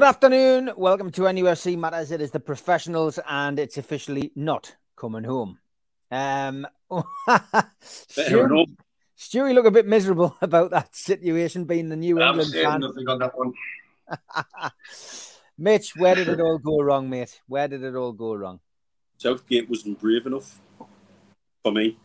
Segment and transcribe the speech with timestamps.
[0.00, 0.70] Good afternoon.
[0.78, 2.10] Welcome to NUFC Matters.
[2.10, 5.58] It is the professionals, and it's officially not coming home.
[6.10, 6.66] Um.
[7.82, 12.80] Stu, you look a bit miserable about that situation being the New I'm England fan.
[12.80, 13.52] nothing on that one.
[15.58, 17.38] Mitch, where did it all go wrong, mate?
[17.46, 18.60] Where did it all go wrong?
[19.18, 20.58] Southgate wasn't brave enough
[21.62, 21.98] for me.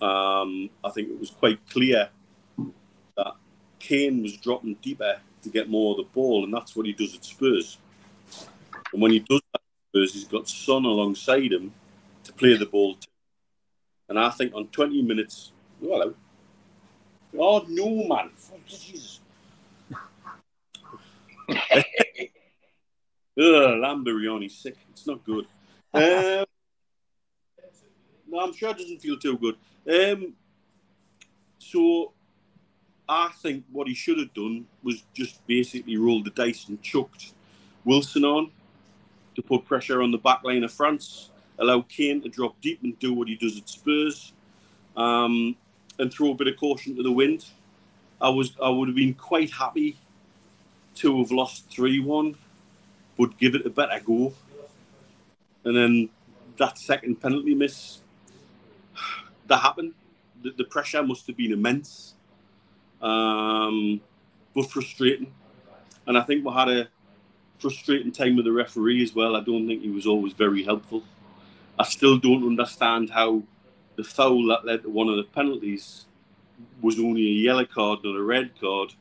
[0.00, 2.08] Um, I think it was quite clear
[3.18, 3.34] that
[3.78, 7.14] Kane was dropping deeper to get more of the ball, and that's what he does
[7.14, 7.78] at Spurs.
[8.92, 11.72] And when he does that at Spurs, he's got Son alongside him
[12.24, 13.08] to play the ball to.
[14.08, 16.14] And I think on 20 minutes, oh, hello.
[17.38, 18.30] Oh, no, man.
[18.66, 19.20] Jesus.
[23.40, 24.76] Ugh, sick.
[24.90, 25.46] It's not good.
[25.94, 26.44] Um,
[28.26, 29.56] no, I'm sure it doesn't feel too good.
[29.88, 30.34] Um,
[31.58, 32.12] so
[33.08, 37.32] I think what he should have done was just basically roll the dice and chucked
[37.84, 38.50] Wilson on
[39.34, 42.98] to put pressure on the back line of France, allow Kane to drop deep and
[42.98, 44.32] do what he does at Spurs,
[44.96, 45.56] um,
[45.98, 47.46] and throw a bit of caution to the wind.
[48.20, 49.96] I was I would have been quite happy
[50.96, 52.36] to have lost three one,
[53.16, 54.34] but give it a better go.
[55.64, 56.10] And then
[56.58, 58.00] that second penalty miss
[59.46, 59.94] that happened.
[60.42, 62.14] The, the pressure must have been immense,
[63.02, 64.00] um,
[64.54, 65.32] but frustrating.
[66.06, 66.88] And I think we had a
[67.58, 69.36] frustrating time with the referee as well.
[69.36, 71.02] I don't think he was always very helpful.
[71.78, 73.42] I still don't understand how
[73.96, 76.06] the foul that led to one of the penalties
[76.80, 78.94] was only a yellow card, not a red card.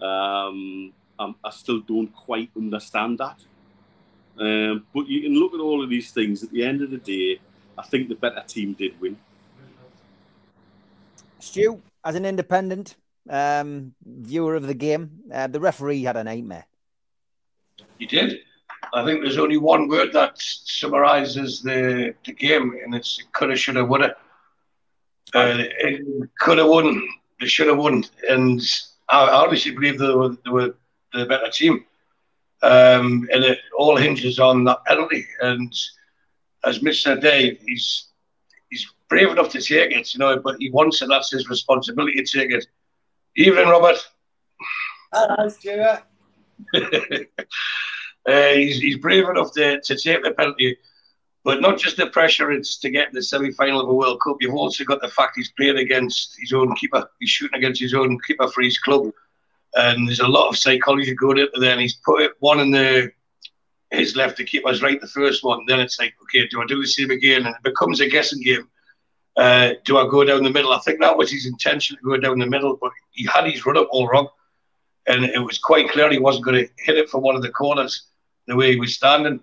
[0.00, 3.40] Um, I still don't quite understand that.
[4.38, 6.42] Um, but you can look at all of these things.
[6.42, 7.40] At the end of the day,
[7.78, 9.16] I think the better team did win.
[11.38, 12.96] Stu, as an independent
[13.28, 16.66] um, viewer of the game, uh, the referee had a nightmare.
[17.98, 18.40] He did.
[18.92, 23.84] I think there's only one word that summarises the, the game, and it's coulda, shoulda,
[23.84, 24.16] woulda.
[25.34, 25.64] Uh,
[26.40, 27.02] coulda won,
[27.40, 28.60] they should have won, and
[29.08, 30.74] I honestly believe they were, they were
[31.12, 31.84] the better team.
[32.62, 35.26] Um, and it all hinges on that penalty.
[35.40, 35.74] And
[36.64, 37.02] as Mr.
[37.02, 38.08] said, Dave, he's
[38.70, 41.08] he's brave enough to take it, you know, but he wants it.
[41.08, 42.66] That's his responsibility to take it.
[43.36, 43.96] Evening, Robert.
[45.12, 46.04] Hello, Stuart.
[46.74, 50.76] uh, he's, he's brave enough to, to take the penalty,
[51.42, 54.20] but not just the pressure it's to get in the semi final of a World
[54.22, 54.36] Cup.
[54.40, 57.10] You've also got the fact he's playing against his own keeper.
[57.18, 59.10] He's shooting against his own keeper for his club.
[59.74, 61.72] And there's a lot of psychology going into there.
[61.72, 63.10] And he's put it one in the
[63.90, 65.64] his left to keep us right the first one.
[65.66, 67.46] Then it's like, okay, do I do the same again?
[67.46, 68.68] And it becomes a guessing game.
[69.36, 70.72] Uh, do I go down the middle?
[70.72, 73.66] I think that was his intention to go down the middle, but he had his
[73.66, 74.28] run up all wrong.
[75.06, 77.50] And it was quite clear he wasn't going to hit it for one of the
[77.50, 78.06] corners
[78.46, 79.40] the way he was standing.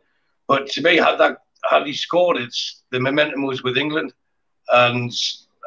[0.48, 4.14] But to me, had that had he scored, it's the momentum was with England,
[4.70, 5.12] and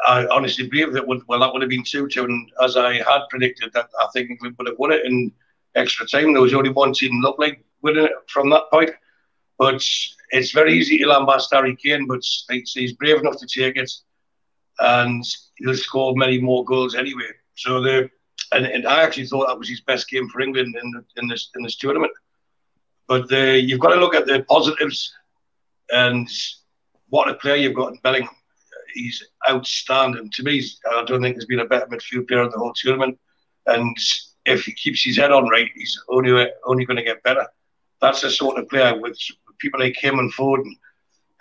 [0.07, 2.25] I honestly believe that would well that would have been two two.
[2.25, 5.33] And as I had predicted, that I think England would have won it in
[5.75, 6.33] extra time.
[6.33, 8.91] There was only one team looked like winning it from that point.
[9.59, 9.85] But
[10.31, 13.91] it's very easy to lambast Harry Kane, but he's brave enough to take it,
[14.81, 15.25] and
[15.57, 17.29] he'll score many more goals anyway.
[17.55, 18.11] So the
[18.53, 21.29] and, and I actually thought that was his best game for England in the, in
[21.29, 22.13] this in this tournament.
[23.07, 25.13] But the, you've got to look at the positives
[25.91, 26.29] and
[27.11, 28.35] what a player you've got in Bellingham.
[28.95, 30.31] He's outstanding.
[30.31, 33.19] To me, I don't think there's been a better midfield player in the whole tournament.
[33.67, 33.97] And
[34.47, 37.47] if he keeps his head on right, he's only only going to get better.
[38.01, 39.19] That's the sort of player with
[39.59, 40.73] people like him and Foden.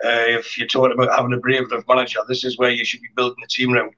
[0.04, 3.00] Uh, if you're talking about having a brave enough manager, this is where you should
[3.00, 3.92] be building the team around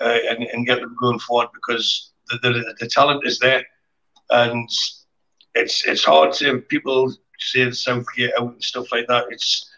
[0.00, 3.64] uh, and, and get them going forward because the, the, the talent is there.
[4.30, 4.68] And
[5.54, 9.26] it's it's hard to people say the Southgate out and stuff like that.
[9.30, 9.68] It's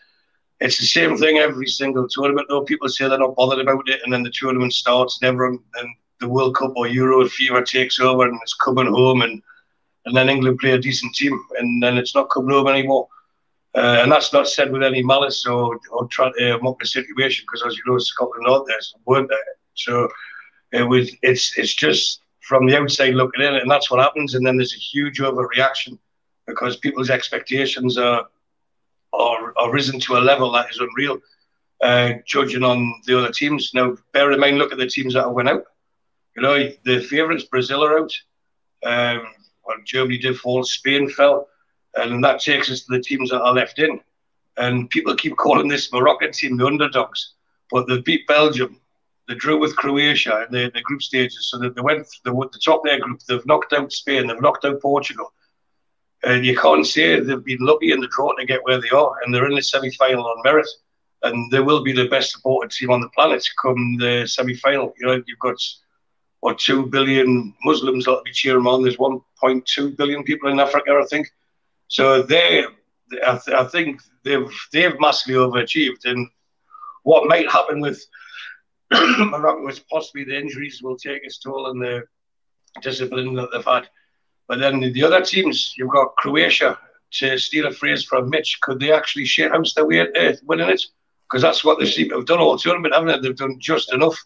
[0.60, 2.46] it's the same thing every single tournament.
[2.48, 5.58] Though people say they're not bothered about it, and then the tournament starts, and everyone
[5.76, 5.88] and
[6.20, 9.42] the World Cup or Euro fever takes over, and it's coming home, and
[10.06, 13.08] and then England play a decent team, and then it's not coming home anymore.
[13.76, 17.44] Uh, and that's not said with any malice or, or trying to mock the situation,
[17.44, 19.38] because as you know, Scotland aren't there, so weren't there.
[19.74, 20.08] So
[20.72, 21.10] it was.
[21.22, 24.34] It's it's just from the outside looking in, and that's what happens.
[24.34, 25.98] And then there's a huge overreaction
[26.46, 28.26] because people's expectations are
[29.12, 31.18] are, are risen to a level that is unreal.
[31.82, 33.72] Uh, judging on the other teams.
[33.74, 35.64] Now, bear in mind, look at the teams that have went out.
[36.36, 38.12] You know, the favourites, Brazil are out.
[38.84, 39.26] Um,
[39.66, 41.48] well, Germany did fall, Spain fell,
[41.96, 44.00] and that takes us to the teams that are left in.
[44.56, 47.34] And people keep calling this Moroccan team the underdogs,
[47.70, 48.80] but they beat Belgium,
[49.28, 52.60] they drew with Croatia in the, the group stages, so that they went the, the
[52.64, 53.20] top of their group.
[53.26, 55.32] They've knocked out Spain, they've knocked out Portugal,
[56.22, 59.14] and you can't say they've been lucky in the draw to get where they are,
[59.24, 60.68] and they're in the semi-final on merit,
[61.22, 64.92] and they will be the best supported team on the planet come the semi-final.
[64.98, 65.56] You know, you've got
[66.40, 68.82] what two billion Muslims that'll be cheering on.
[68.82, 71.28] There's 1.2 billion people in Africa, I think.
[71.94, 72.64] So they,
[73.24, 76.28] I, th- I think they've they've massively overachieved, and
[77.04, 78.04] what might happen with
[78.90, 82.02] Morocco is possibly the injuries will take its toll and the
[82.82, 83.88] discipline that they've had.
[84.48, 86.76] But then the other teams, you've got Croatia
[87.12, 88.58] to steal a phrase from Mitch.
[88.60, 90.84] Could they actually shit house their way uh, winning it?
[91.30, 93.28] Because that's what they seem to have done all tournament, haven't they?
[93.28, 94.18] They've done just enough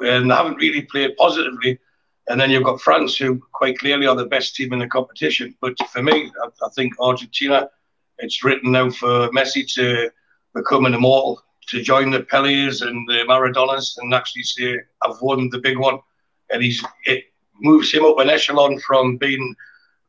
[0.00, 1.78] and haven't really played positively.
[2.28, 5.54] And then you've got France, who quite clearly are the best team in the competition.
[5.60, 7.70] But for me, I, I think Argentina,
[8.18, 10.10] it's written now for Messi to
[10.54, 15.50] become an immortal, to join the Pelés and the Maradonas and actually say, I've won
[15.50, 15.98] the big one.
[16.50, 17.24] And he's it
[17.60, 19.54] moves him up an echelon from being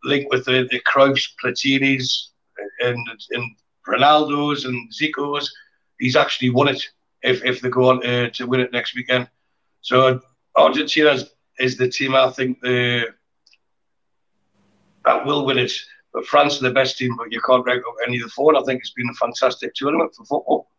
[0.03, 2.29] linked with the, the Cruyffs, Platinis,
[2.81, 3.55] and, and
[3.87, 5.51] Ronaldo's and Zico's.
[5.99, 6.83] He's actually won it
[7.23, 9.27] if, if they go on uh, to win it next weekend.
[9.81, 10.21] So
[10.55, 11.17] Argentina
[11.59, 13.05] is, the team I think the,
[15.05, 15.71] that will win it.
[16.13, 18.53] But France are the best team, but you can't rank up any of the four.
[18.53, 20.69] And I think it's been a fantastic tournament for football.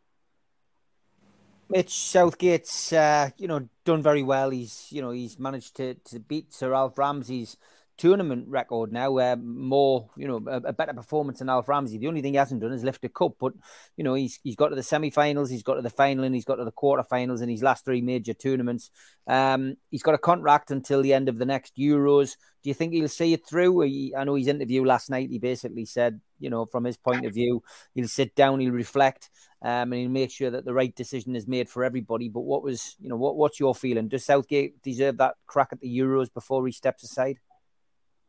[1.68, 4.50] Mitch Southgate's, uh, you know, done very well.
[4.50, 7.58] He's, you know, he's managed to to beat Sir Alf Ramsey's
[7.98, 11.98] tournament record now, uh, more, you know, a, a, better performance than Alf Ramsey.
[11.98, 13.52] The only thing he hasn't done is lift a cup, but,
[13.96, 16.44] you know, he's he's got to the semi-finals, he's got to the final, and he's
[16.44, 18.90] got to the quarter-finals in his last three major tournaments.
[19.26, 22.36] Um, he's got a contract until the end of the next Euros.
[22.62, 23.80] Do you think he'll see it through?
[23.82, 27.26] He, I know his interview last night, he basically said, you know, from his point
[27.26, 27.62] of view,
[27.94, 29.28] he'll sit down, he'll reflect,
[29.62, 32.28] um, and he'll make sure that the right decision is made for everybody.
[32.28, 34.06] But what was, you know, what what's your feeling?
[34.06, 37.38] Does Southgate deserve that crack at the Euros before he steps aside?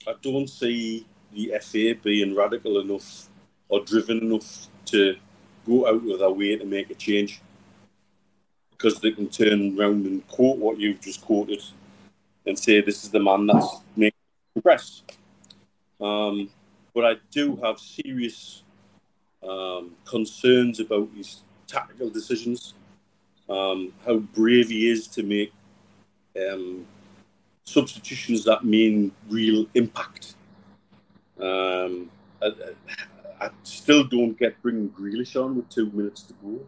[0.07, 3.27] I don't see the FA being radical enough
[3.67, 5.15] or driven enough to
[5.67, 7.41] go out of their way to make a change
[8.71, 11.61] because they can turn around and quote what you've just quoted
[12.45, 14.17] and say this is the man that's making
[14.53, 15.03] progress.
[15.99, 16.49] Um,
[16.95, 18.63] but I do have serious
[19.43, 22.73] um, concerns about his tactical decisions,
[23.49, 25.51] um, how brave he is to make
[26.37, 26.85] um,
[27.69, 30.35] substitutions that mean real impact.
[31.39, 32.09] Um,
[32.41, 32.51] I,
[33.39, 36.59] I, still don't get bringing Grealish on with two minutes to go.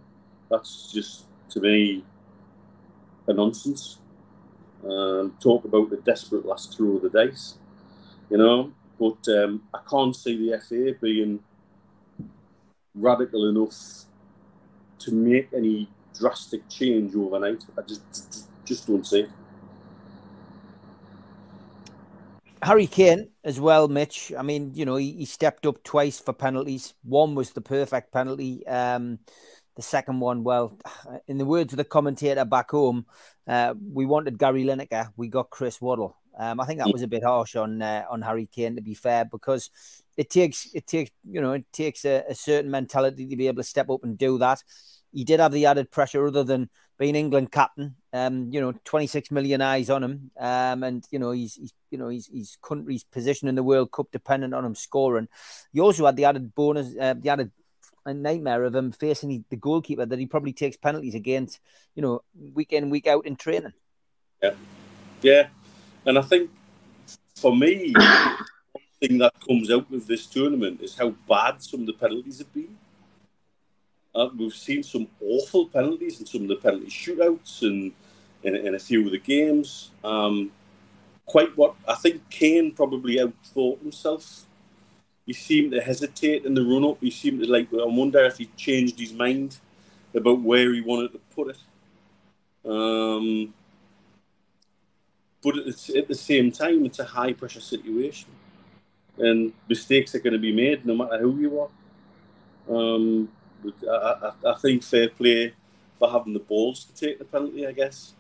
[0.50, 2.04] That's just to me
[3.28, 3.98] a nonsense.
[4.84, 7.56] Um, talk about the desperate last throw of the dice,
[8.30, 8.72] you know.
[9.00, 11.40] But um, I can't see the FA being
[12.96, 14.06] radical enough
[15.00, 17.64] to make any drastic change overnight.
[17.78, 19.30] I just just, don't see it.
[22.64, 24.32] Harry Kane as well, Mitch.
[24.38, 26.94] I mean, you know, he, he, stepped up twice for penalties.
[27.04, 28.66] One was the perfect penalty.
[28.68, 29.20] Um,
[29.76, 30.78] the second one, well,
[31.28, 33.06] in the words of the commentator back home,
[33.48, 36.18] uh, we wanted Gary Lineker, we got Chris Waddle.
[36.38, 38.94] Um, I think that was a bit harsh on uh, on Harry Kane, to be
[38.94, 39.70] fair, because
[40.16, 43.62] it takes it takes you know it takes a, a certain mentality to be able
[43.62, 44.64] to step up and do that.
[45.12, 46.70] He did have the added pressure, other than
[47.02, 47.96] being England captain.
[48.14, 50.32] Um, you know, 26 million eyes on him.
[50.40, 53.92] Um, and you know, he's, he's you know, he's his country's position in the World
[53.92, 55.28] Cup dependent on him scoring.
[55.74, 57.52] He also had the added bonus, uh, the added
[58.06, 61.60] a nightmare of him facing the goalkeeper that he probably takes penalties against,
[61.96, 62.22] you know,
[62.54, 63.74] week in, week out in training.
[64.44, 64.54] Yeah.
[65.24, 65.48] Yeah.
[66.06, 66.52] And I think
[67.36, 67.94] for me,
[68.74, 72.38] one thing that comes out of this tournament is how bad some of the penalties
[72.38, 72.78] have been.
[74.14, 77.94] Uh, we've seen some awful penalties in some of the penalty shootouts and
[78.44, 79.92] in, a few of the games.
[80.04, 80.52] Um,
[81.26, 84.46] quite what I think Kane probably outthought himself.
[85.26, 86.98] He seemed to hesitate in the run up.
[87.00, 87.70] He seemed to like.
[87.74, 89.58] I wonder if he changed his mind
[90.14, 92.70] about where he wanted to put it.
[92.70, 93.54] Um,
[95.42, 98.30] but at the same time, it's a high pressure situation,
[99.18, 101.70] and mistakes are going to be made no matter who you are.
[102.70, 103.30] Um,
[103.90, 105.54] I, I, I think fair play
[106.00, 108.14] for having the balls to take the penalty, I guess.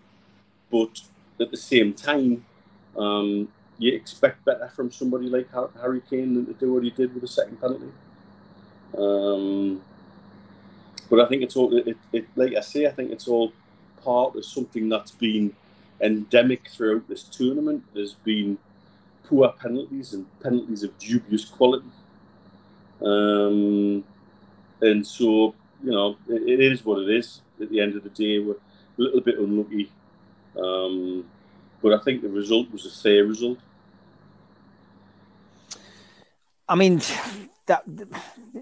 [0.71, 1.01] But
[1.39, 2.45] at the same time,
[2.97, 5.47] um, you expect better from somebody like
[5.79, 7.91] Harry Kane than to do what he did with the second penalty.
[8.97, 9.81] Um,
[11.09, 13.51] but I think it's all, it, it, like I say, I think it's all
[14.03, 15.53] part of something that's been
[15.99, 17.83] endemic throughout this tournament.
[17.93, 18.57] There's been
[19.23, 21.87] poor penalties and penalties of dubious quality.
[23.01, 24.03] Um,
[24.81, 27.41] and so, you know, it, it is what it is.
[27.61, 28.57] At the end of the day, we're a
[28.97, 29.91] little bit unlucky.
[30.57, 31.25] Um,
[31.81, 33.59] but I think the result was a fair result.
[36.67, 37.01] I mean,
[37.67, 37.83] that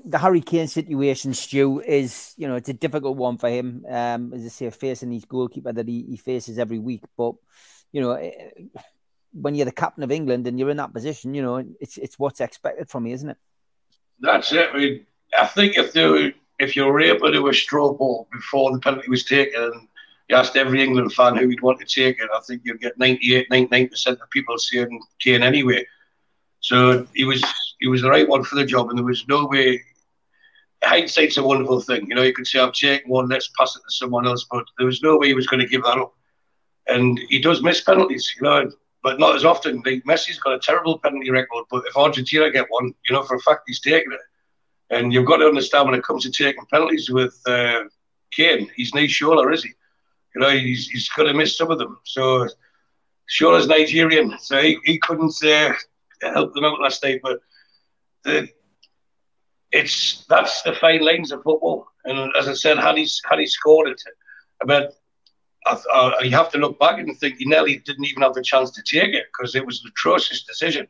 [0.05, 3.85] the Harry Kane situation, Stu, is you know it's a difficult one for him.
[3.87, 7.03] Um, as I say, facing his goalkeeper that he, he faces every week.
[7.17, 7.35] But
[7.91, 8.31] you know, eh,
[9.33, 12.17] when you're the captain of England and you're in that position, you know, it's it's
[12.17, 13.37] what's expected from you, isn't it?
[14.19, 14.69] That's it.
[14.73, 15.05] I, mean,
[15.37, 18.79] I think if they if you were able to do a straw ball before the
[18.79, 19.87] penalty was taken, and
[20.27, 22.99] you asked every England fan who would want to take it, I think you'd get
[22.99, 25.85] 98, 99% of people saying Kane anyway.
[26.59, 27.43] So he was
[27.79, 29.81] he was the right one for the job, and there was no way.
[30.83, 32.23] Hindsight's a wonderful thing, you know.
[32.23, 35.01] You could say, "I'm taking one, let's pass it to someone else," but there was
[35.01, 36.13] no way he was going to give that up.
[36.87, 38.71] And he does miss penalties, you know,
[39.03, 39.81] but not as often.
[39.85, 43.35] Like Messi's got a terrible penalty record, but if Argentina get one, you know for
[43.35, 44.19] a fact he's taking it.
[44.89, 47.83] And you've got to understand when it comes to taking penalties with uh,
[48.31, 49.71] Kane, he's no Shola, is he?
[50.35, 51.99] You know, he's, he's going to miss some of them.
[52.05, 52.47] So
[53.29, 55.73] Shola's Nigerian, so he, he couldn't uh,
[56.21, 57.19] help them out last night.
[57.21, 57.39] But
[58.23, 58.49] the
[59.71, 61.87] it's that's the fine lines of football.
[62.05, 64.01] And as I said, had he had he scored it,
[64.61, 64.89] I mean,
[65.65, 68.71] uh, you have to look back and think he nearly didn't even have the chance
[68.71, 70.87] to take it because it was an atrocious decision.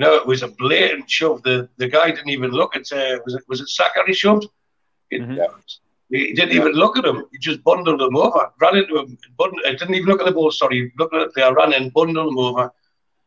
[0.00, 1.42] Know, it was a blatant shove.
[1.42, 2.90] The the guy didn't even look at.
[2.90, 4.46] Uh, was it was it Saka he shoved?
[5.10, 5.38] It, mm-hmm.
[6.08, 7.18] He didn't even look at him.
[7.32, 9.18] He just bundled him over, ran into him.
[9.36, 10.50] Bundled, didn't even look at the ball.
[10.50, 12.72] Sorry, looked at the player, ran in, bundled him over,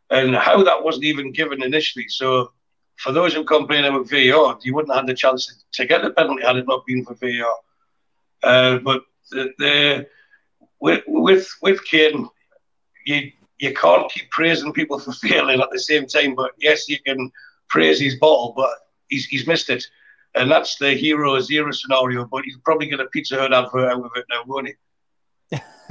[0.09, 2.07] and how that wasn't even given initially.
[2.07, 2.51] So
[2.97, 6.09] for those who complain about VAR, you wouldn't have had the chance to get the
[6.09, 7.55] penalty had it not been for VAR.
[8.41, 10.07] Uh, but the, the,
[10.79, 12.27] with with with Kane,
[13.05, 13.31] you
[13.63, 16.35] you can't keep praising people for failing at the same time.
[16.35, 17.31] But yes, you can
[17.69, 18.69] praise his ball, but
[19.07, 19.85] he's he's missed it,
[20.35, 22.25] and that's the hero zero scenario.
[22.25, 24.73] But he's probably get a Pizza Hut advert out of it now, won't he?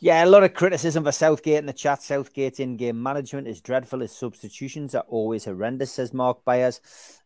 [0.00, 2.02] yeah, a lot of criticism for Southgate in the chat.
[2.02, 4.00] Southgate's in game management is dreadful.
[4.00, 6.80] His substitutions are always horrendous, says Mark Byers.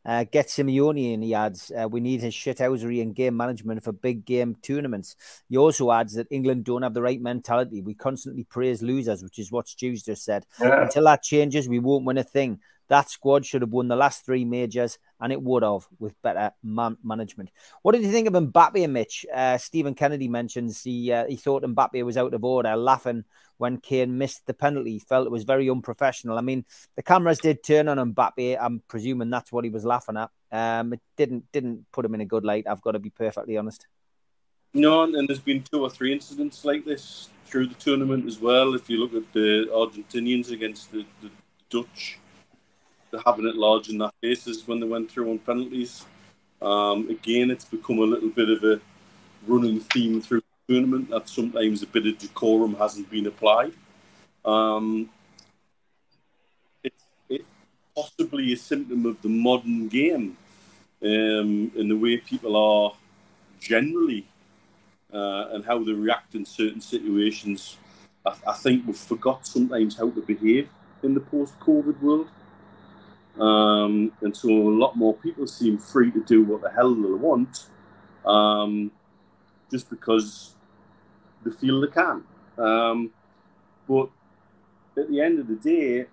[0.04, 3.92] Uh, get Simeone and he adds, uh, we need his shithousery in game management for
[3.92, 5.14] big game tournaments.
[5.48, 7.82] He also adds that England don't have the right mentality.
[7.82, 10.46] We constantly praise losers, which is what Stu's just said.
[10.60, 10.82] Yeah.
[10.82, 12.60] Until that changes, we won't win a thing.
[12.90, 16.50] That squad should have won the last three majors, and it would have with better
[16.62, 17.50] man- management.
[17.82, 19.24] What did you think of Mbappe, Mitch?
[19.32, 23.24] Uh, Stephen Kennedy mentions he uh, he thought Mbappe was out of order, laughing
[23.58, 24.92] when Kane missed the penalty.
[24.92, 26.36] He felt it was very unprofessional.
[26.36, 26.64] I mean,
[26.96, 28.58] the cameras did turn on Mbappe.
[28.60, 30.30] I'm presuming that's what he was laughing at.
[30.52, 32.66] Um, it didn't didn't put him in a good light.
[32.68, 33.86] I've got to be perfectly honest.
[34.72, 38.74] No, and there's been two or three incidents like this through the tournament as well.
[38.74, 41.30] If you look at the Argentinians against the, the
[41.68, 42.19] Dutch,
[43.18, 46.04] having it large in their faces when they went through on penalties.
[46.62, 48.80] Um, again, it's become a little bit of a
[49.46, 53.72] running theme through the tournament that sometimes a bit of decorum hasn't been applied.
[54.44, 55.08] Um,
[56.84, 57.44] it's, it's
[57.94, 60.36] possibly a symptom of the modern game
[61.02, 62.92] um, and the way people are
[63.60, 64.26] generally
[65.12, 67.76] uh, and how they react in certain situations.
[68.24, 70.68] I, I think we've forgot sometimes how to behave
[71.02, 72.28] in the post-COVID world.
[73.40, 77.08] Um, and so a lot more people seem free to do what the hell they
[77.08, 77.68] want
[78.26, 78.90] um,
[79.70, 80.54] just because
[81.44, 82.24] they feel they can.
[82.58, 83.10] Um,
[83.88, 84.10] but
[84.96, 86.06] at the end of the day,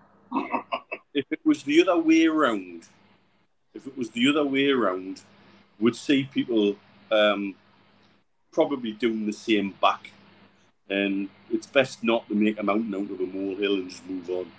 [1.14, 2.88] if it was the other way around,
[3.74, 5.22] if it was the other way around,
[5.80, 6.76] would see people
[7.12, 7.56] um,
[8.52, 10.12] probably doing the same back.
[10.90, 14.30] And it's best not to make a mountain out of a molehill and just move
[14.30, 14.52] on.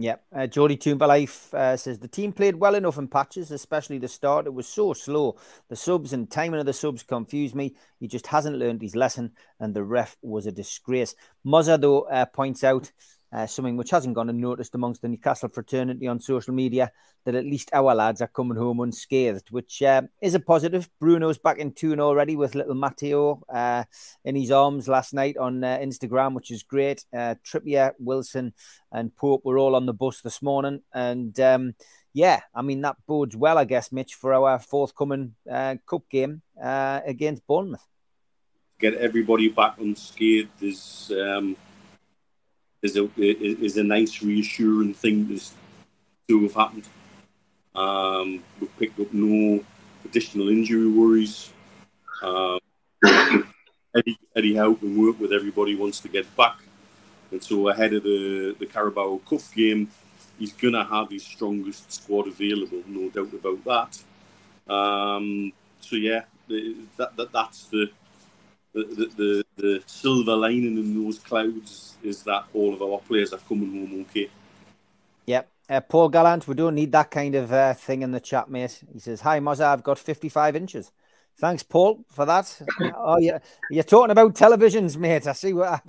[0.00, 4.06] Yeah, uh, Jody Toomberlife uh, says the team played well enough in patches, especially the
[4.06, 4.46] start.
[4.46, 5.36] It was so slow.
[5.68, 7.74] The subs and timing of the subs confused me.
[7.98, 11.16] He just hasn't learned his lesson, and the ref was a disgrace.
[11.44, 12.92] Muzza, though, uh, points out
[13.32, 16.90] uh, something which hasn't gone unnoticed amongst the Newcastle fraternity on social media,
[17.24, 20.88] that at least our lads are coming home unscathed, which uh, is a positive.
[21.00, 23.84] Bruno's back in Toon already with little Matteo uh,
[24.24, 27.04] in his arms last night on uh, Instagram, which is great.
[27.12, 28.54] Uh, Trippier, Wilson,
[28.92, 30.82] and Pope were all on the bus this morning.
[30.94, 31.74] And um,
[32.14, 36.42] yeah, I mean, that bodes well, I guess, Mitch, for our forthcoming uh, cup game
[36.58, 37.86] against Bournemouth.
[38.80, 41.12] Get everybody back unscathed is.
[41.14, 41.56] Um
[42.82, 45.40] is a is a nice reassuring thing
[46.28, 46.88] to have happened.
[47.74, 49.64] Um, we've picked up no
[50.04, 51.52] additional injury worries.
[52.22, 52.58] Um,
[53.96, 56.58] Eddie, Eddie Howe can work with everybody wants to get back.
[57.30, 59.90] And so ahead of the, the Carabao Cup game,
[60.38, 64.72] he's going to have his strongest squad available, no doubt about that.
[64.72, 67.90] Um, so yeah, that, that that's the
[68.78, 73.32] the, the, the, the silver lining in those clouds is that all of our players
[73.32, 74.28] are coming home okay.
[75.26, 75.48] Yep.
[75.70, 78.82] Uh, Paul Gallant, we don't need that kind of uh, thing in the chat, mate.
[78.92, 80.92] He says, Hi, Mozza, I've got 55 inches.
[81.36, 82.60] Thanks, Paul, for that.
[82.96, 83.38] oh, yeah,
[83.70, 85.26] you're talking about televisions, mate.
[85.26, 85.80] I see what I,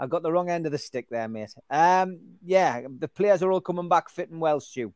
[0.00, 1.54] I got the wrong end of the stick there, mate.
[1.70, 4.92] Um, yeah, the players are all coming back fit and well, Stu.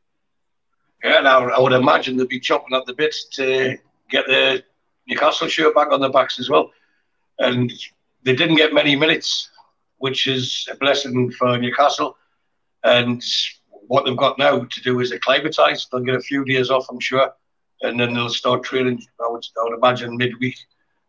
[1.03, 3.77] Yeah, now I would imagine they'd be chopping at the bits to
[4.09, 4.63] get the
[5.07, 6.71] Newcastle shirt back on their backs as well.
[7.39, 7.71] And
[8.23, 9.49] they didn't get many minutes,
[9.97, 12.17] which is a blessing for Newcastle.
[12.83, 13.23] And
[13.87, 15.85] what they've got now to do is acclimatise.
[15.85, 17.31] They'll get a few days off, I'm sure,
[17.81, 19.03] and then they'll start training.
[19.19, 20.57] I would, I would imagine midweek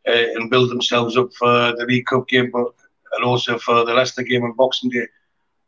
[0.06, 2.72] uh, and build themselves up for the League Cup game, but
[3.12, 5.06] and also for the Leicester game on Boxing Day.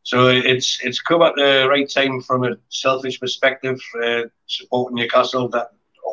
[0.02, 5.48] So it's it's come at the right time from a selfish perspective, uh, supporting Newcastle
[5.50, 5.72] that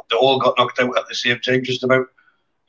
[0.09, 2.07] they all got knocked out at the same time, just about.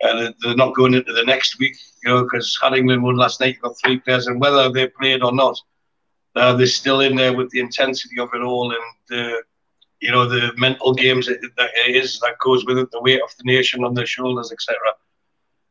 [0.01, 3.41] And they're not going into the next week, you know, because had England won last
[3.41, 5.59] night, You got three players, and whether they played or not,
[6.35, 9.43] uh, they're still in there with the intensity of it all and the,
[10.01, 13.31] you know, the mental games that, that is that goes with it, the weight of
[13.39, 14.77] the nation on their shoulders, etc.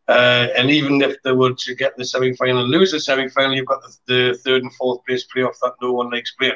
[0.07, 3.65] Uh, and even if they were to get the semi-final and lose the semi-final, you've
[3.65, 6.53] got the, the, third and fourth place playoff that no one likes playing.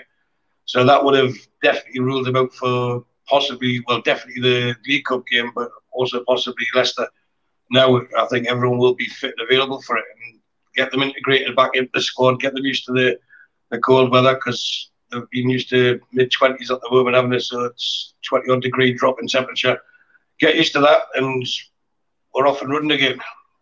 [0.65, 1.33] So that would have
[1.63, 6.65] definitely ruled them out for possibly, well, definitely the League Cup game, but also possibly
[6.75, 7.08] Leicester.
[7.71, 10.39] Now I think everyone will be fit and available for it, and
[10.75, 13.19] get them integrated back into the squad, get them used to the
[13.69, 17.39] the cold weather because they've been used to mid 20s at the moment, haven't they?
[17.39, 19.79] So it's 21 degree drop in temperature.
[20.39, 21.45] Get used to that, and
[22.34, 23.19] we're off and running again.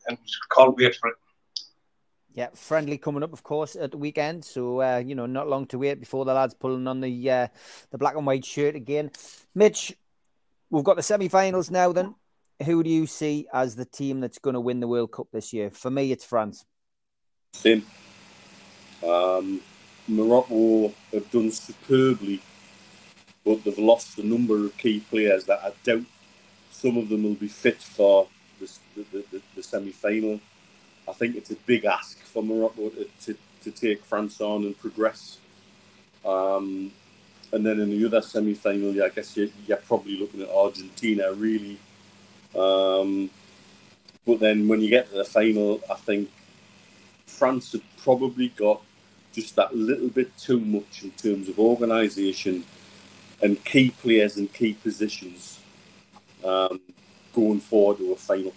[0.07, 0.17] And
[0.55, 1.15] can't wait for it.
[2.33, 4.45] Yeah, friendly coming up, of course, at the weekend.
[4.45, 7.47] So uh, you know, not long to wait before the lads pulling on the uh,
[7.89, 9.11] the black and white shirt again.
[9.55, 9.93] Mitch,
[10.69, 11.91] we've got the semi-finals now.
[11.91, 12.15] Then,
[12.63, 15.53] who do you see as the team that's going to win the World Cup this
[15.53, 15.69] year?
[15.69, 16.65] For me, it's France.
[17.53, 17.85] Same.
[19.07, 19.61] Um,
[20.07, 22.41] Morocco have done superbly,
[23.45, 26.05] but they've lost a number of key players that I doubt
[26.71, 28.27] some of them will be fit for
[28.59, 30.39] the, the, the, the semi final.
[31.07, 34.77] I think it's a big ask for Morocco to, to, to take France on and
[34.77, 35.37] progress.
[36.25, 36.91] Um,
[37.51, 40.49] and then in the other semi final, yeah, I guess you're, you're, probably looking at
[40.49, 41.79] Argentina, really.
[42.55, 43.29] Um,
[44.25, 46.29] but then when you get to the final, I think
[47.25, 48.81] France have probably got
[49.33, 52.65] just that little bit too much in terms of organisation
[53.41, 55.59] and key players and key positions
[56.43, 56.79] um,
[57.33, 58.53] going forward to a final.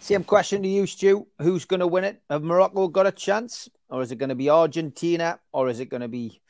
[0.00, 1.26] Same question to you, Stu.
[1.40, 2.22] Who's going to win it?
[2.30, 5.86] Have Morocco got a chance, or is it going to be Argentina, or is it
[5.90, 6.40] going to be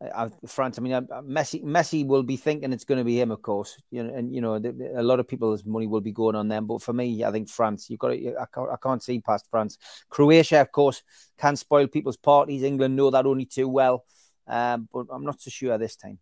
[0.00, 0.78] uh, France.
[0.78, 1.62] I mean, uh, Messi.
[1.62, 3.80] Messi will be thinking it's going to be him, of course.
[3.90, 6.66] You know, and you know, a lot of people's money will be going on them.
[6.66, 7.88] But for me, I think France.
[7.88, 8.08] You've got.
[8.08, 9.78] To, I, can't, I can't see past France.
[10.08, 11.02] Croatia, of course,
[11.38, 12.62] can spoil people's parties.
[12.62, 14.04] England know that only too well.
[14.46, 16.18] Um, but I'm not so sure this time.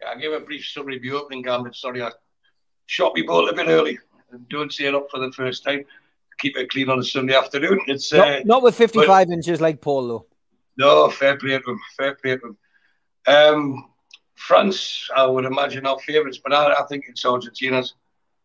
[0.00, 1.76] Yeah, I'll give a brief summary of the opening gambit.
[1.76, 2.10] Sorry, I
[2.86, 3.98] shot me ball a bit early.
[4.50, 5.84] Don't see it up for the first time.
[6.38, 7.78] Keep it clean on a Sunday afternoon.
[7.86, 10.26] It's not, uh, not with 55 but, inches like Paul, though.
[10.76, 11.80] No, fair play to him.
[11.96, 12.58] Fair play to him.
[13.26, 13.90] Um,
[14.34, 17.94] France, I would imagine, are favourites, but I, I, think it's Argentina's.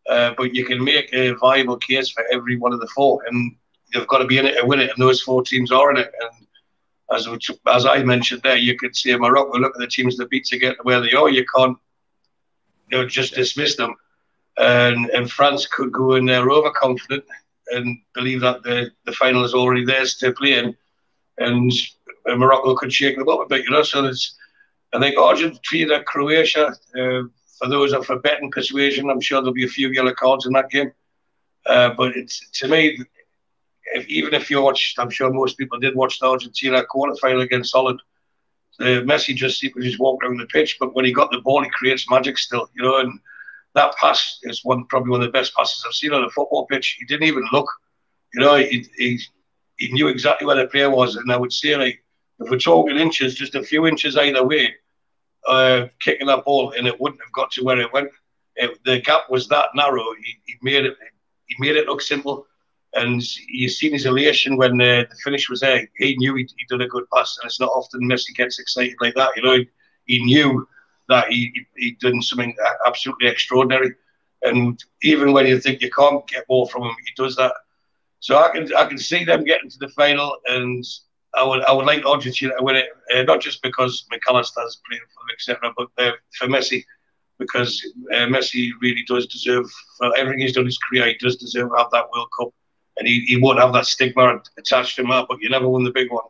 [0.08, 3.54] Uh, but you can make a viable case for every one of the four, and
[3.92, 5.98] you've got to be in it to win it, and those four teams are in
[5.98, 6.10] it.
[6.20, 6.46] And
[7.12, 7.28] as
[7.66, 9.58] as I mentioned there, you could see Morocco.
[9.58, 11.28] Look at the teams that beat to get to where they are.
[11.28, 11.76] You can't,
[12.90, 13.94] you know, just dismiss them.
[14.56, 17.24] And and France could go in there overconfident
[17.68, 20.76] and believe that the the final is already theirs to play in,
[21.38, 21.72] and,
[22.26, 23.82] and Morocco could shake them up a bit, you know.
[23.82, 24.36] So it's
[24.92, 27.22] I think Argentina, Croatia, uh,
[27.58, 30.52] for those of a betting persuasion, I'm sure there'll be a few yellow cards in
[30.54, 30.92] that game.
[31.66, 32.98] Uh, but it's to me,
[33.94, 37.74] if, even if you watched, I'm sure most people did watch the Argentina quarterfinal against
[37.74, 38.00] Holland.
[38.80, 41.62] Uh, Messi just he just walk around the pitch, but when he got the ball,
[41.62, 42.98] he creates magic still, you know.
[42.98, 43.20] And
[43.74, 46.66] that pass is one probably one of the best passes I've seen on a football
[46.66, 46.96] pitch.
[46.98, 47.70] He didn't even look,
[48.32, 48.56] you know.
[48.56, 49.20] He he,
[49.76, 52.02] he knew exactly where the player was, and I would say like
[52.40, 54.74] if we're talking inches, just a few inches either way,
[55.46, 58.10] uh, kicking that ball, and it wouldn't have got to where it went.
[58.56, 60.04] It, the gap was that narrow.
[60.22, 60.96] He, he, made it.
[61.46, 62.46] He made it look simple,
[62.94, 65.86] and you seen his elation when uh, the finish was there.
[65.96, 68.96] He knew he'd, he'd, done a good pass, and it's not often Messi gets excited
[69.00, 69.30] like that.
[69.36, 69.68] You know, he,
[70.06, 70.66] he knew
[71.08, 72.54] that he he'd done something
[72.86, 73.94] absolutely extraordinary.
[74.42, 77.52] And even when you think you can't get more from him, he does that.
[78.20, 80.84] So I can I can see them getting to the final, and
[81.34, 84.80] I would I would like Argentina to win it, uh, not just because Mac Allister's
[84.86, 86.84] playing for them, etc., but uh, for Messi,
[87.38, 87.80] because
[88.12, 91.06] uh, Messi really does deserve for everything he's done in his career.
[91.06, 92.48] He does deserve to have that World Cup,
[92.98, 95.08] and he, he won't have that stigma attached to him.
[95.08, 96.24] But you never win the big one.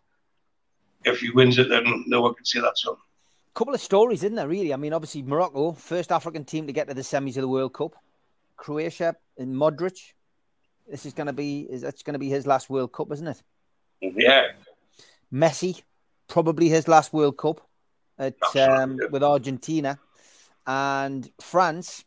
[1.05, 2.77] If he wins it, then no one can say that.
[2.77, 2.99] So
[3.55, 4.49] couple of stories, isn't there?
[4.49, 7.49] Really, I mean, obviously Morocco, first African team to get to the semis of the
[7.49, 7.95] World Cup.
[8.57, 10.13] Croatia and Modric.
[10.89, 13.27] This is going to be is that's going to be his last World Cup, isn't
[13.27, 13.43] it?
[14.01, 14.49] Yeah.
[15.33, 15.83] Messi,
[16.29, 17.61] probably his last World Cup
[18.19, 19.99] at um, with Argentina,
[20.67, 22.05] and France.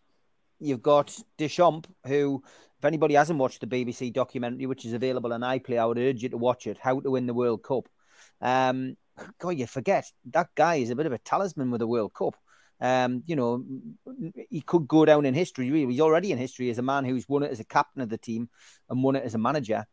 [0.59, 2.41] You've got Deschamps, who,
[2.79, 6.23] if anybody hasn't watched the BBC documentary, which is available on iPlayer, I would urge
[6.23, 6.77] you to watch it.
[6.77, 7.89] How to win the World Cup.
[8.39, 8.95] Um,
[9.39, 12.35] God, you forget that guy is a bit of a talisman with the World Cup.
[12.79, 13.63] Um, you know,
[14.49, 15.71] he could go down in history.
[15.71, 18.09] Really, he's already in history as a man who's won it as a captain of
[18.09, 18.49] the team
[18.89, 19.85] and won it as a manager.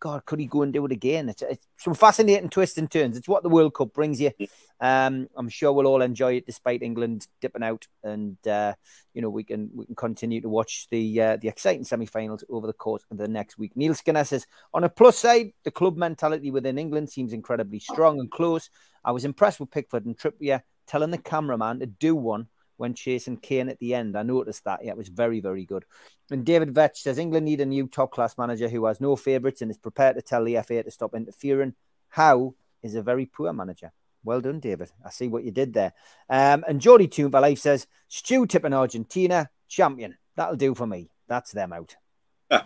[0.00, 1.28] God, could he go and do it again?
[1.28, 3.16] It's, it's some fascinating twists and turns.
[3.16, 4.32] It's what the World Cup brings you.
[4.80, 8.74] Um, I'm sure we'll all enjoy it, despite England dipping out, and uh,
[9.14, 12.66] you know we can we can continue to watch the uh, the exciting semi-finals over
[12.66, 13.72] the course of the next week.
[13.76, 18.20] Neil Skinner says, on a plus side, the club mentality within England seems incredibly strong
[18.20, 18.70] and close.
[19.04, 23.36] I was impressed with Pickford and Trippier telling the cameraman to do one when chasing
[23.36, 24.16] Kane at the end.
[24.16, 24.80] I noticed that.
[24.82, 25.84] Yeah, it was very, very good.
[26.30, 29.62] And David Vetch says England need a new top class manager who has no favourites
[29.62, 31.74] and is prepared to tell the FA to stop interfering.
[32.08, 33.92] Howe is a very poor manager.
[34.24, 34.90] Well done, David.
[35.04, 35.92] I see what you did there.
[36.28, 40.16] Um, and Jody Toomba Life says Stu tipping Argentina champion.
[40.34, 41.10] That'll do for me.
[41.28, 41.96] That's them out.
[42.50, 42.62] uh,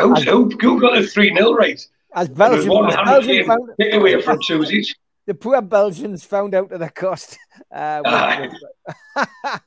[0.00, 1.84] who's, who, who got a 3 0 right?
[2.14, 4.84] As Belgium, as Belgium found, take away from Susie
[5.28, 7.38] the poor Belgians found out at the cost.
[7.70, 8.00] Uh,
[9.16, 9.60] um,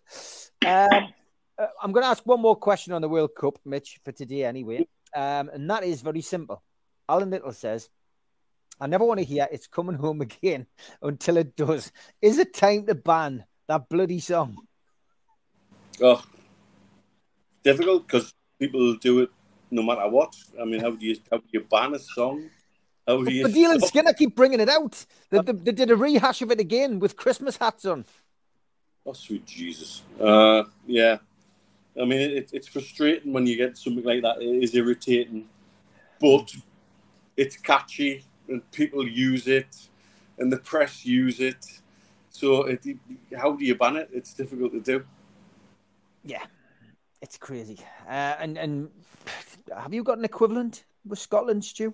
[0.65, 4.45] uh, I'm going to ask one more question on the World Cup, Mitch, for today
[4.45, 4.87] anyway.
[5.13, 6.63] Um, and that is very simple.
[7.07, 7.89] Alan Little says,
[8.79, 10.67] I never want to hear it's coming home again
[11.01, 11.91] until it does.
[12.21, 14.55] Is it time to ban that bloody song?
[16.01, 16.23] Oh,
[17.61, 19.29] difficult because people do it
[19.69, 20.33] no matter what.
[20.59, 22.49] I mean, how do you how do you ban a song?
[23.07, 25.05] Oh, but, but Baddiel and Skinner keep bringing it out.
[25.29, 28.05] They, they, they, did a rehash of it again with Christmas hats on.
[29.05, 30.03] Oh, sweet Jesus.
[30.19, 31.17] Uh, yeah.
[31.99, 34.41] I mean, it, it's frustrating when you get something like that.
[34.41, 35.49] It is irritating,
[36.19, 36.53] but
[37.35, 39.75] it's catchy and people use it
[40.37, 41.65] and the press use it.
[42.29, 42.85] So, it,
[43.35, 44.09] how do you ban it?
[44.13, 45.03] It's difficult to do.
[46.23, 46.43] Yeah,
[47.21, 47.79] it's crazy.
[48.07, 48.89] Uh, and and
[49.77, 51.93] have you got an equivalent with Scotland, Stu?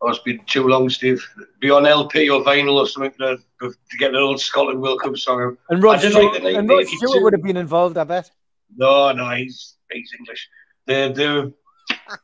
[0.00, 1.26] Oh, it's been too long, Steve.
[1.58, 5.16] Be on LP or vinyl or something to, to get an old Scotland World Cup
[5.16, 5.56] song.
[5.70, 8.30] And Rod, Stewart, like and Rod Stewart would have been involved, I bet.
[8.76, 10.48] No, no, he's he's English.
[10.86, 11.54] The, the,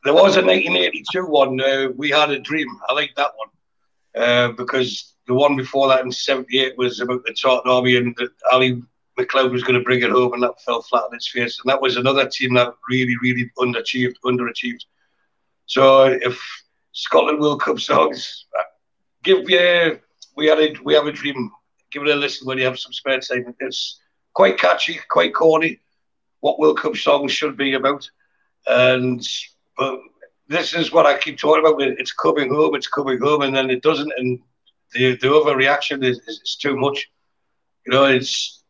[0.04, 1.60] there was a 1982 one.
[1.60, 2.68] Uh, we had a dream.
[2.88, 7.34] I like that one uh, because the one before that in '78 was about the
[7.34, 8.16] Tartan Army and
[8.52, 8.74] Ally
[9.18, 11.60] MacLeod was going to bring it home, and that fell flat on its face.
[11.62, 14.84] And that was another team that really, really underachieved, underachieved.
[15.66, 16.61] So if
[16.92, 18.46] Scotland World Cup songs.
[19.22, 19.98] Give you,
[20.36, 21.50] we had a, we have a dream.
[21.90, 23.54] Give it a listen when you have some spare time.
[23.60, 24.00] It's
[24.34, 25.80] quite catchy, quite corny.
[26.40, 28.10] What World Cup songs should be about,
[28.66, 29.26] and
[29.76, 30.00] but
[30.48, 31.80] this is what I keep talking about.
[31.80, 34.40] It's coming home, it's coming home, and then it doesn't, and
[34.92, 37.08] the the overreaction is, is, is too much.
[37.86, 38.64] You know, it's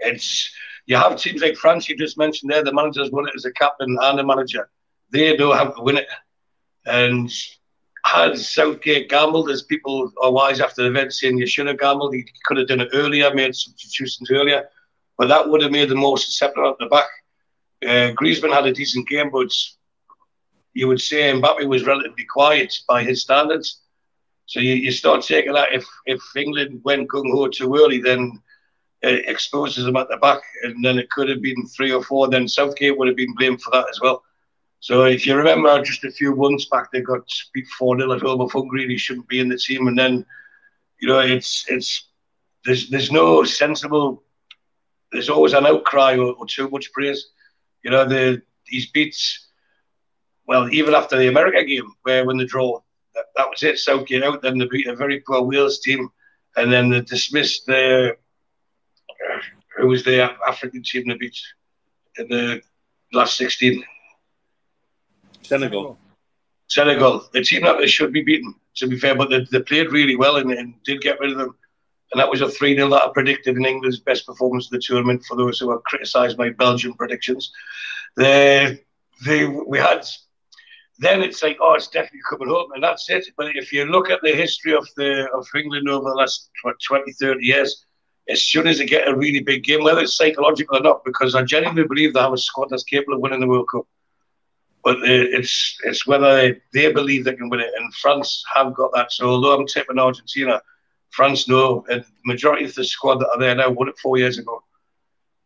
[0.00, 0.50] it's
[0.86, 1.88] you have teams like France.
[1.88, 4.68] You just mentioned there, the managers won it as a captain and a manager.
[5.10, 6.08] They know how to win it.
[6.86, 7.30] And
[8.04, 12.14] had Southgate gambled, as people are wise after the event saying you should have gambled,
[12.14, 14.68] he could have done it earlier, made substitutions earlier,
[15.18, 17.08] but that would have made them more susceptible at the back.
[17.82, 19.52] Uh, Griezmann had a decent game, but
[20.72, 23.82] you would say Mbappe was relatively quiet by his standards.
[24.46, 28.40] So you, you start taking that if, if England went gung ho too early, then
[29.02, 32.28] it exposes them at the back, and then it could have been three or four.
[32.28, 34.24] Then Southgate would have been blamed for that as well.
[34.80, 38.22] So if you remember, just a few months back, they got beat four 0 at
[38.22, 38.82] home of Hungary.
[38.82, 40.24] And he shouldn't be in the team, and then
[41.00, 42.08] you know it's it's
[42.64, 44.22] there's there's no sensible.
[45.10, 47.30] There's always an outcry or, or too much praise.
[47.82, 49.46] You know the these beats.
[50.46, 52.80] Well, even after the America game, where when the draw,
[53.14, 53.78] that, that was it.
[53.78, 54.42] So Southgate out.
[54.42, 56.08] Then they beat a very poor Wales team,
[56.56, 58.16] and then they dismissed the
[59.76, 61.38] who was the African team they beat
[62.16, 62.62] in the
[63.12, 63.84] last sixteen.
[65.48, 65.98] Senegal.
[66.68, 69.90] Senegal, the team that they should be beaten, to be fair, but they, they played
[69.90, 71.56] really well and, and, did get rid of them.
[72.12, 74.78] And that was a 3 0 that I predicted in England's best performance of the
[74.78, 77.52] tournament for those who have criticised my Belgian predictions.
[78.16, 78.82] They,
[79.24, 80.06] they, we had
[80.98, 83.26] then it's like, oh, it's definitely coming home, and that's it.
[83.36, 86.50] But if you look at the history of the of England over the last
[86.88, 87.84] 20, 30 years,
[88.28, 91.34] as soon as they get a really big game, whether it's psychological or not, because
[91.34, 93.86] I genuinely believe they have a squad that's capable of winning the World Cup.
[94.84, 99.12] But it's it's whether they, believe they can win it, and France have got that.
[99.12, 100.62] So although I'm tipping Argentina,
[101.10, 104.38] France know, and majority of the squad that are there now won it four years
[104.38, 104.62] ago.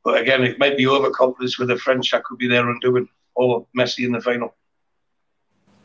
[0.04, 3.66] But again, it might be overconfidence with the French that could be there undoing, or
[3.76, 4.54] Messi in the final.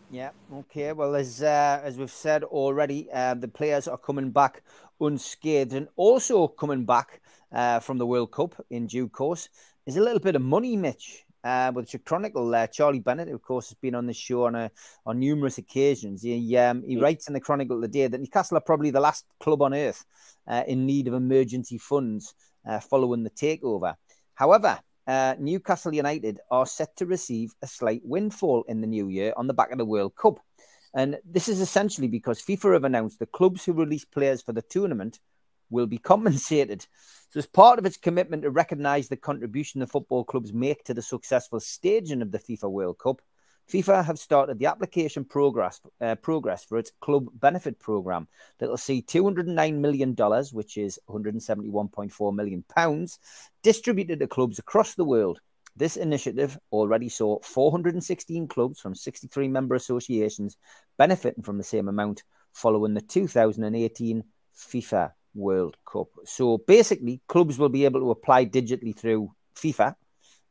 [0.10, 0.31] Yeah.
[0.53, 0.93] Okay.
[0.93, 4.63] Well, as uh, as we've said already, uh, the players are coming back
[4.99, 9.49] unscathed, and also coming back uh, from the World Cup in due course
[9.86, 11.25] is a little bit of money, Mitch.
[11.43, 14.45] Uh, which a chronicle, uh, Charlie Bennett, who of course has been on the show
[14.45, 14.71] on a,
[15.06, 16.23] on numerous occasions.
[16.23, 19.62] He um, he writes in the chronicle today that Newcastle are probably the last club
[19.62, 20.04] on earth
[20.47, 22.34] uh, in need of emergency funds
[22.67, 23.95] uh, following the takeover.
[24.34, 29.34] However, uh, Newcastle United are set to receive a slight windfall in the new year
[29.38, 30.39] on the back of the World Cup.
[30.93, 34.63] And this is essentially because FIFA have announced the clubs who release players for the
[34.63, 35.19] tournament
[35.69, 36.86] will be compensated.
[37.30, 40.93] So, as part of its commitment to recognise the contribution the football clubs make to
[40.93, 43.21] the successful staging of the FIFA World Cup,
[43.71, 48.27] FIFA have started the application progress uh, progress for its club benefit program
[48.60, 53.19] that will see 209 million dollars, which is 171.4 million pounds,
[53.63, 55.39] distributed to clubs across the world.
[55.75, 60.58] This initiative already saw 416 clubs from 63 member associations
[60.97, 64.23] benefiting from the same amount following the 2018
[64.56, 66.08] FIFA World Cup.
[66.26, 69.95] So basically, clubs will be able to apply digitally through FIFA,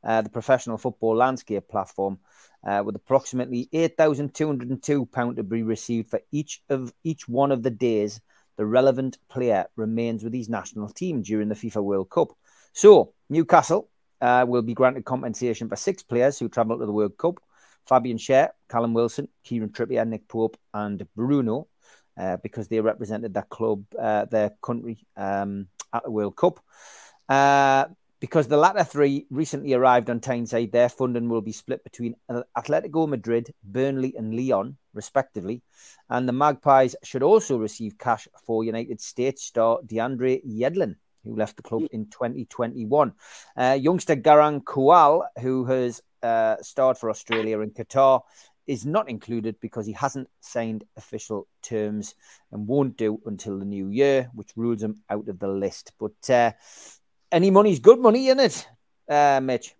[0.04, 2.18] uh, the professional football landscape platform,
[2.66, 8.20] uh, with approximately £8,202 to be received for each of each one of the days
[8.56, 12.28] the relevant player remains with his national team during the FIFA World Cup.
[12.72, 17.18] So, Newcastle uh, will be granted compensation for six players who travel to the World
[17.18, 17.38] Cup
[17.86, 21.68] Fabian Schär, Callum Wilson, Kieran Trippier, Nick Pope, and Bruno,
[22.16, 26.60] uh, because they represented their club, uh, their country um, at the World Cup.
[27.28, 27.86] Uh,
[28.18, 32.16] because the latter three recently arrived on Tyneside, their funding will be split between
[32.56, 35.62] Atletico Madrid, Burnley, and Lyon, respectively.
[36.08, 41.56] And the Magpies should also receive cash for United States star DeAndre Yedlin, who left
[41.56, 43.12] the club in 2021.
[43.56, 48.22] Uh, youngster Garang Kual, who has uh, starred for Australia and Qatar,
[48.66, 52.14] is not included because he hasn't signed official terms
[52.50, 55.92] and won't do until the new year, which rules him out of the list.
[55.98, 56.52] But uh,
[57.30, 58.68] any money's good money, isn't it,
[59.08, 59.74] uh, Mitch?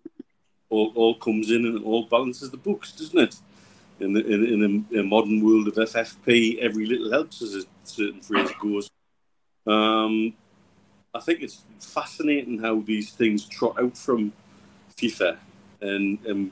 [0.69, 3.35] All, all comes in and all balances the books, doesn't it?
[3.99, 7.63] In the in, in a, a modern world of FFP, every little helps, as a
[7.83, 8.89] certain phrase goes.
[9.65, 10.33] Um,
[11.15, 14.33] I think it's fascinating how these things trot out from
[14.97, 15.37] FIFA
[15.81, 16.51] and and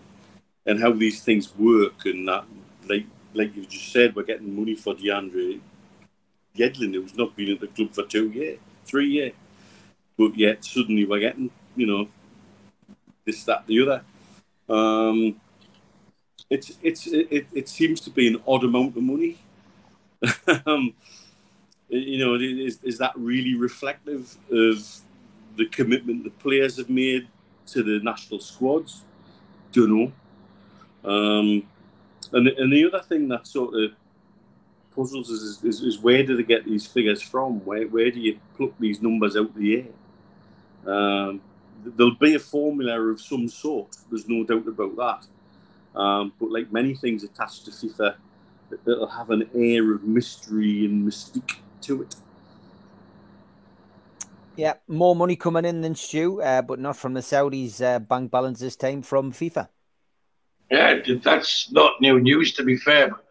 [0.65, 2.45] and how these things work and that
[2.89, 5.59] like like you just said, we're getting money for DeAndre
[6.55, 9.33] Yedlin, who's not been at the club for two years, three years
[10.17, 12.07] but yet suddenly we're getting, you know,
[13.25, 14.03] this, that, the other.
[14.69, 15.39] Um,
[16.49, 19.37] it's it's it, it seems to be an odd amount of money.
[20.65, 20.93] um,
[21.89, 25.01] you know, is is that really reflective of
[25.55, 27.27] the commitment the players have made
[27.67, 29.03] to the national squads?
[29.71, 30.11] Don't know.
[31.05, 31.63] Um,
[32.31, 33.91] and and the other thing that sort of
[34.95, 37.63] puzzles is, is, is where do they get these figures from?
[37.65, 40.93] Where where do you pluck these numbers out of the air?
[40.93, 41.41] Um,
[41.83, 43.95] there'll be a formula of some sort.
[44.09, 45.99] There's no doubt about that.
[45.99, 48.15] Um, but like many things attached to FIFA,
[48.85, 52.15] it'll have an air of mystery and mystique to it.
[54.57, 58.31] Yeah, more money coming in than Stu, uh, but not from the Saudis' uh, bank
[58.31, 59.67] balance this time from FIFA.
[60.71, 63.09] Yeah, that's not new news to be fair.
[63.09, 63.21] But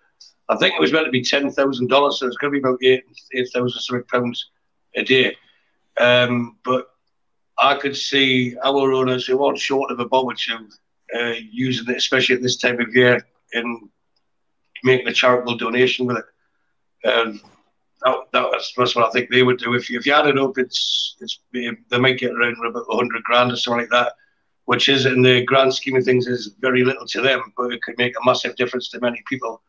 [0.49, 2.63] I think it was meant to be ten thousand dollars, so it's going to be
[2.63, 4.51] about eight eight thousand pounds
[4.97, 5.37] a day.
[5.99, 6.91] Um, but
[7.59, 10.59] I could see our owners who aren't short of a barbecue
[11.15, 13.89] uh, using it, especially at this time of year, in
[14.83, 16.25] making a charitable donation with it.
[17.05, 17.41] And
[18.03, 19.75] that, that's, that's what I think they would do.
[19.75, 23.23] If you, if you add it up, it's it's they might get around about hundred
[23.25, 24.15] grand or something like that,
[24.67, 27.83] which is in the grand scheme of things is very little to them, but it
[27.83, 29.63] could make a massive difference to many people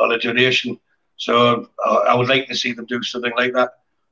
[0.00, 0.78] on a donation.
[1.16, 3.70] So I, I would like to see them do something like that.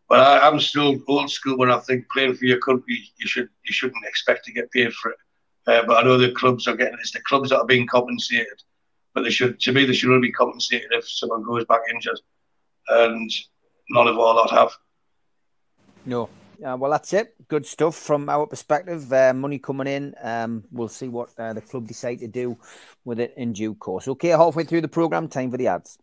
[0.09, 3.49] But I, am still old school when I think playing for your country, you should
[3.65, 5.19] you shouldn't expect to get paid for it.
[5.67, 8.63] Uh, but I know the clubs are getting it's the clubs that are being compensated.
[9.15, 12.21] But they should to me they should only be compensated if someone goes back injured,
[12.89, 13.31] and
[13.91, 14.73] none of all that have.
[16.07, 16.31] No,
[16.65, 17.35] Uh, well, that's it.
[17.49, 19.13] Good stuff from our perspective.
[19.13, 20.15] Uh, money coming in.
[20.23, 22.59] Um, we'll see what uh, the club decide to do
[23.05, 24.09] with it in due course.
[24.09, 25.99] Okay, halfway through the program, time for the ads.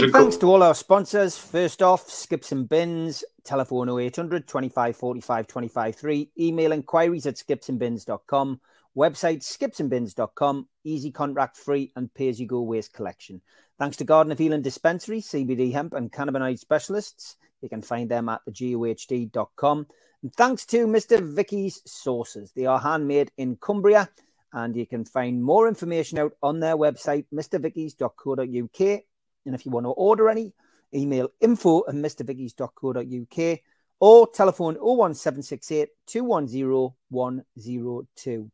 [0.00, 1.36] Big thanks to all our sponsors.
[1.36, 8.60] First off, Skips and Bins, telephone 0800 25 45 25 3, email inquiries at skipsandbins.com,
[8.96, 13.40] website skipsandbins.com, easy contract free and pay as you go waste collection.
[13.78, 17.36] Thanks to Garden of Healing Dispensary, CBD hemp and cannabinoid specialists.
[17.60, 19.86] You can find them at thegohd.com.
[20.22, 21.20] And thanks to Mr.
[21.20, 22.52] Vicky's Sauces.
[22.52, 24.08] They are handmade in Cumbria,
[24.52, 29.00] and you can find more information out on their website, mrvickies.co.uk.
[29.46, 30.52] And if you want to order any,
[30.94, 33.60] email info at mrvickies.co.uk
[34.00, 38.50] or telephone 01768 210 102.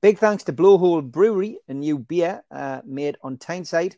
[0.00, 3.96] Big thanks to Blowhole Brewery, a new beer uh, made on Tyneside.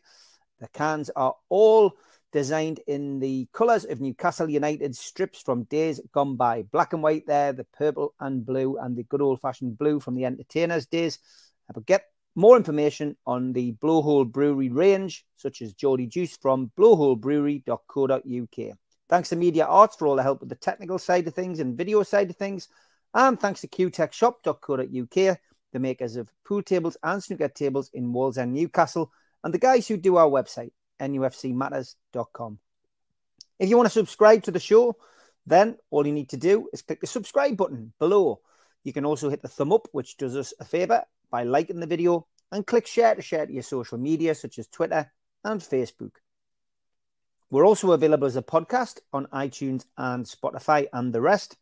[0.59, 1.93] The cans are all
[2.31, 6.63] designed in the colours of Newcastle United strips from days gone by.
[6.63, 10.15] Black and white there, the purple and blue, and the good old fashioned blue from
[10.15, 11.19] the entertainers' days.
[11.73, 18.77] But get more information on the Blowhole Brewery range, such as Geordie Juice from blowholebrewery.co.uk.
[19.09, 21.77] Thanks to Media Arts for all the help with the technical side of things and
[21.77, 22.67] video side of things.
[23.13, 25.37] And thanks to qtechshop.co.uk,
[25.73, 29.11] the makers of pool tables and snooker tables in Wallsend, Newcastle,
[29.43, 32.59] and the guys who do our website nufcmatters.com.
[33.59, 34.97] If you want to subscribe to the show,
[35.45, 38.41] then all you need to do is click the subscribe button below.
[38.83, 41.87] You can also hit the thumb up, which does us a favor by liking the
[41.87, 45.11] video, and click share to share to your social media, such as Twitter
[45.43, 46.11] and Facebook.
[47.49, 51.57] We're also available as a podcast on iTunes and Spotify and the rest.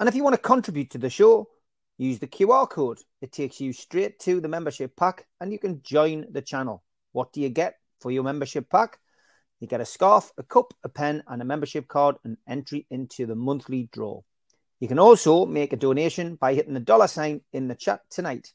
[0.00, 1.48] And if you want to contribute to the show,
[1.96, 2.98] use the QR code.
[3.20, 6.82] It takes you straight to the membership pack and you can join the channel.
[7.12, 7.76] What do you get?
[8.00, 8.98] For your membership pack.
[9.60, 13.26] You get a scarf, a cup, a pen, and a membership card, and entry into
[13.26, 14.20] the monthly draw.
[14.80, 18.52] You can also make a donation by hitting the dollar sign in the chat tonight.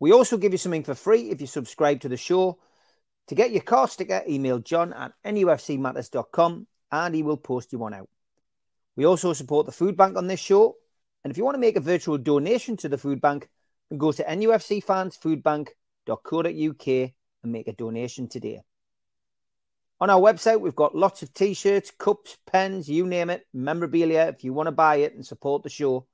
[0.00, 2.58] We also give you something for free if you subscribe to the show.
[3.28, 7.94] To get your car sticker, email john at nufcmatters.com and he will post you one
[7.94, 8.08] out.
[8.94, 10.76] We also support the food bank on this show.
[11.24, 13.48] And if you want to make a virtual donation to the food bank,
[13.96, 17.12] go to nufcfansfoodbank.co.uk
[17.46, 18.60] and make a donation today.
[20.00, 24.26] On our website, we've got lots of t shirts, cups, pens, you name it, memorabilia
[24.26, 26.06] if you want to buy it and support the show.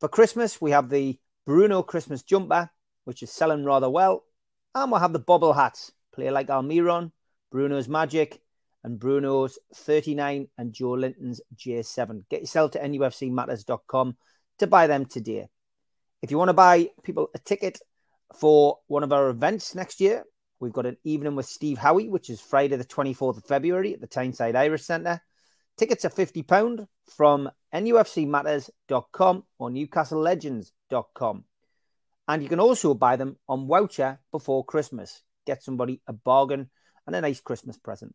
[0.00, 2.70] For Christmas, we have the Bruno Christmas jumper,
[3.04, 4.24] which is selling rather well.
[4.74, 7.12] And we'll have the bobble hats, play like Almiron,
[7.50, 8.40] Bruno's Magic,
[8.84, 12.28] and Bruno's 39 and Joelinton's J7.
[12.30, 14.16] Get yourself to nufcmatters.com
[14.58, 15.48] to buy them today.
[16.22, 17.80] If you want to buy people a ticket
[18.38, 20.24] for one of our events next year,
[20.60, 24.00] We've got an evening with Steve Howey, which is Friday, the 24th of February at
[24.00, 25.20] the Tyneside Irish Centre.
[25.76, 26.86] Tickets are £50
[27.16, 31.44] from nufcmatters.com or newcastlelegends.com.
[32.28, 35.22] And you can also buy them on voucher before Christmas.
[35.46, 36.70] Get somebody a bargain
[37.06, 38.14] and a nice Christmas present.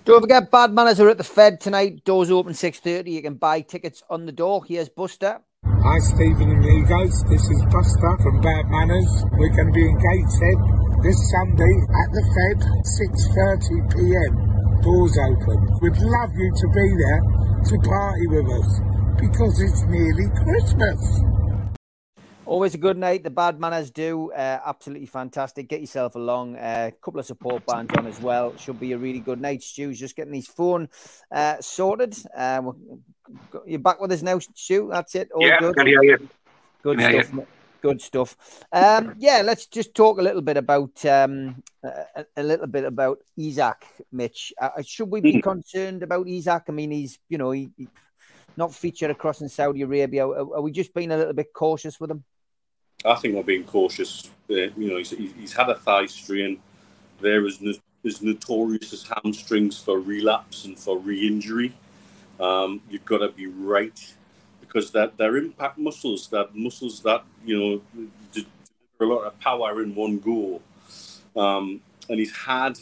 [0.04, 2.04] Don't forget, Bad Manners are at the Fed tonight.
[2.04, 3.12] Doors open 6.30.
[3.12, 4.64] You can buy tickets on the door.
[4.64, 5.40] Here's Buster.
[5.64, 7.22] Hi, Stephen and amigos.
[7.30, 9.24] This is Buster from Bad Manners.
[9.38, 10.58] We're going to be in Gateshead
[11.04, 11.72] this Sunday
[12.02, 14.51] at the Fed, 6.30pm
[14.82, 15.78] doors open.
[15.80, 17.20] We'd love you to be there
[17.64, 18.80] to party with us
[19.18, 21.22] because it's nearly Christmas.
[22.44, 23.22] Always a good night.
[23.22, 24.32] The bad manners do.
[24.32, 25.68] Uh, absolutely fantastic.
[25.68, 26.56] Get yourself along.
[26.56, 28.54] A uh, couple of support bands on as well.
[28.56, 29.62] Should be a really good night.
[29.62, 30.88] Stu's just getting his phone
[31.30, 32.16] uh, sorted.
[32.36, 32.72] Uh,
[33.64, 34.90] you're back with us now, Stu.
[34.92, 35.30] That's it.
[35.32, 35.76] All yeah, good.
[35.76, 36.28] Can hear you.
[36.82, 37.46] Good stuff.
[37.82, 38.36] Good stuff.
[38.72, 43.18] Um, yeah, let's just talk a little bit about um, a, a, little bit about
[43.36, 44.52] Isak, Mitch.
[44.60, 45.40] Uh, uh should we be hmm.
[45.40, 46.64] concerned about Isak?
[46.68, 47.88] I mean, he's you know he, he
[48.56, 50.26] not featured across in Saudi Arabia.
[50.26, 52.22] Are, are, we just being a little bit cautious with him?
[53.04, 54.30] I think we're being cautious.
[54.48, 56.60] Uh, you know, he's, he's had a thigh strain.
[57.20, 57.72] There is no,
[58.04, 61.74] as notorious as hamstrings for relapse and for re-injury.
[62.38, 64.14] Um, you've got to be right
[64.72, 68.48] because that they're impact muscles, that muscles that you know deliver
[69.00, 70.60] a lot of power in one go.
[71.36, 72.78] Um, and he's had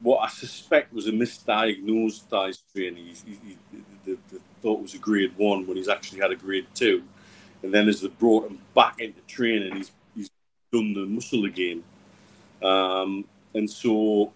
[0.00, 2.96] what I suspect was a misdiagnosed thigh strain.
[2.96, 3.56] He's, he, he,
[4.04, 7.02] the, the thought was a grade one when he's actually had a grade two,
[7.62, 10.30] and then as they brought him back into training, he's he's
[10.72, 11.82] done the muscle again.
[12.62, 14.32] Um, and so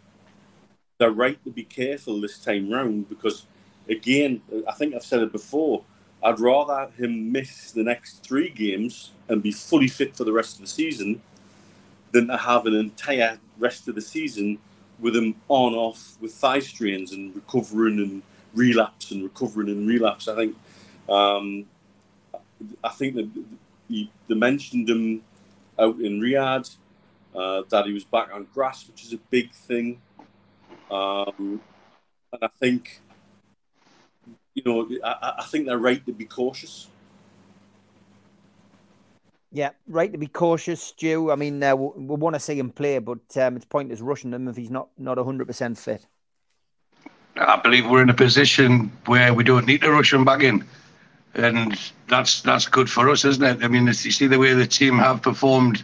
[0.99, 3.47] they're right to be careful this time round because,
[3.89, 5.85] again, I think I've said it before.
[6.25, 10.57] I'd rather him miss the next three games and be fully fit for the rest
[10.57, 11.21] of the season
[12.13, 14.59] than to have an entire rest of the season
[15.01, 18.23] with him on off with thigh strains and recovering and
[18.55, 20.29] relapse and recovering and relapse.
[20.29, 20.57] I think
[21.09, 21.67] um,
[22.85, 23.29] I think that
[23.89, 25.23] they mentioned him
[25.79, 26.77] out in Riyadh
[27.35, 30.01] uh, that he was back on grass, which is a big thing.
[30.91, 31.61] Um,
[32.33, 33.02] and I think,
[34.55, 36.89] you know, I, I think they're right to be cautious.
[39.51, 41.31] Yeah, right to be cautious, Stu.
[41.31, 44.33] I mean, uh, we, we want to see him play, but um, it's pointless rushing
[44.33, 46.07] him if he's not not hundred percent fit.
[47.37, 50.65] I believe we're in a position where we don't need to rush him back in,
[51.35, 51.79] and
[52.09, 53.65] that's that's good for us, isn't it?
[53.65, 55.83] I mean, if you see the way the team have performed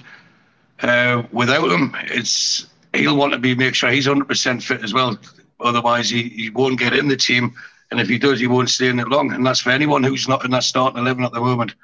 [0.82, 1.94] uh, without him.
[2.04, 5.18] It's he'll want to be make sure he's hundred percent fit as well.
[5.60, 7.52] Otherwise, he, he won't get in the team,
[7.90, 9.32] and if he does, he won't stay in it long.
[9.32, 11.74] And that's for anyone who's not in that starting eleven at the moment.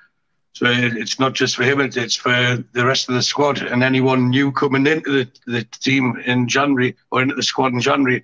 [0.53, 4.31] So it's not just for him; it's for the rest of the squad and anyone
[4.31, 8.23] new coming into the, the team in January or into the squad in January.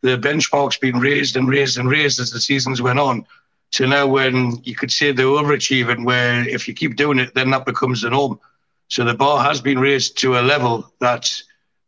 [0.00, 3.26] The benchmark's been raised and raised and raised as the seasons went on
[3.72, 7.50] to now when you could say they're overachieving, where if you keep doing it, then
[7.50, 8.40] that becomes the norm.
[8.88, 11.30] So the bar has been raised to a level that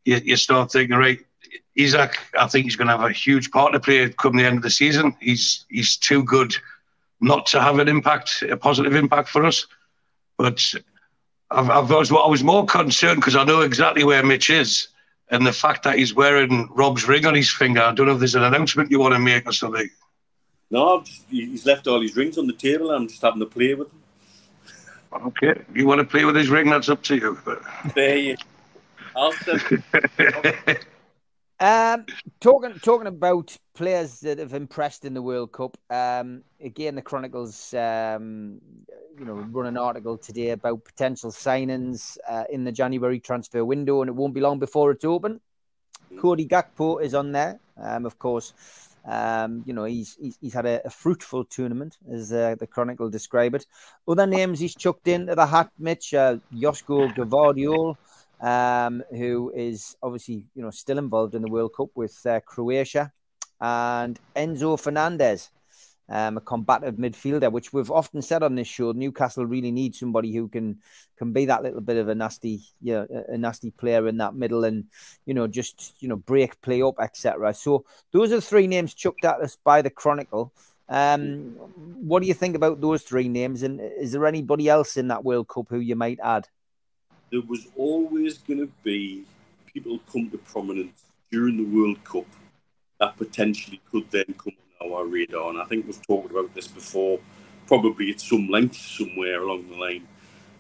[0.05, 1.21] you, you start thinking, right,
[1.75, 4.59] Isak, I think he's going to have a huge part to play come the end
[4.59, 5.17] of the season.
[5.21, 6.55] He's he's too good
[7.21, 9.67] not to have an impact, a positive impact for us.
[10.37, 10.75] But
[11.51, 14.89] I've, I've was, I was more concerned because I know exactly where Mitch is.
[15.31, 18.19] And the fact that he's wearing Rob's ring on his finger, I don't know if
[18.19, 19.89] there's an announcement you want to make or something.
[20.71, 22.91] No, just, he's left all his rings on the table.
[22.91, 24.03] I'm just having to play with them.
[25.13, 26.71] Okay, you want to play with his ring?
[26.71, 27.39] That's up to you.
[27.45, 27.63] But...
[27.95, 28.37] There you.
[29.17, 29.33] I'll
[31.61, 32.07] Um,
[32.41, 35.77] talking talking about players that have impressed in the World Cup.
[35.91, 38.63] Um, again, the Chronicles, um,
[39.19, 44.01] you know, run an article today about potential signings uh, in the January transfer window,
[44.01, 45.39] and it won't be long before it's open.
[46.19, 48.55] Cody Gakpo is on there, um, of course.
[49.05, 53.09] Um, you know, he's, he's, he's had a, a, fruitful tournament, as uh, the Chronicle
[53.09, 53.67] describe it.
[54.07, 57.97] Other names he's chucked into the hat, Mitch, uh, Joško Gvardiol,
[58.41, 63.13] um, who is obviously you know still involved in the World Cup with uh, Croatia,
[63.61, 65.51] and Enzo Fernandez,
[66.09, 68.93] um, a combative midfielder, which we've often said on this show.
[68.93, 70.79] Newcastle really need somebody who can
[71.17, 74.35] can be that little bit of a nasty, you know, a nasty player in that
[74.35, 74.87] middle, and
[75.27, 77.55] you know just you know break play up, etc.
[77.55, 80.53] So those are three names chucked at us by the Chronicle.
[80.89, 81.55] Um,
[82.03, 83.63] what do you think about those three names?
[83.63, 86.49] And is there anybody else in that World Cup who you might add?
[87.31, 89.25] There was always going to be
[89.73, 92.27] people come to prominence during the World Cup
[92.99, 95.51] that potentially could then come on our radar.
[95.51, 97.21] And I think we've talked about this before,
[97.67, 100.09] probably at some length somewhere along the line.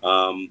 [0.02, 0.50] Um,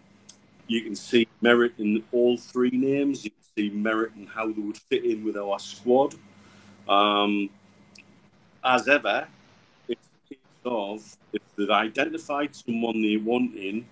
[0.67, 3.23] you can see merit in all three names.
[3.23, 6.15] You can see merit in how they would fit in with our squad.
[6.87, 7.49] Um,
[8.63, 9.27] as ever,
[9.87, 13.85] it's a case of if they've identified someone they want in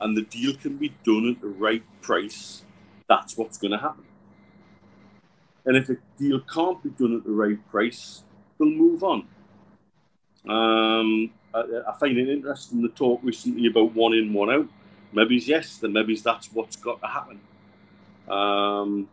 [0.00, 2.64] and the deal can be done at the right price,
[3.08, 4.04] that's what's going to happen.
[5.64, 8.22] And if a deal can't be done at the right price,
[8.58, 9.26] they'll move on.
[10.48, 14.68] Um, I, I, find it interesting the talk recently about one in, one out.
[15.12, 17.40] Maybe it's yes, then maybe that's what's got to happen.
[18.28, 19.08] Um,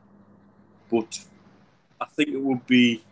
[0.91, 1.19] but
[1.99, 3.03] I think it would be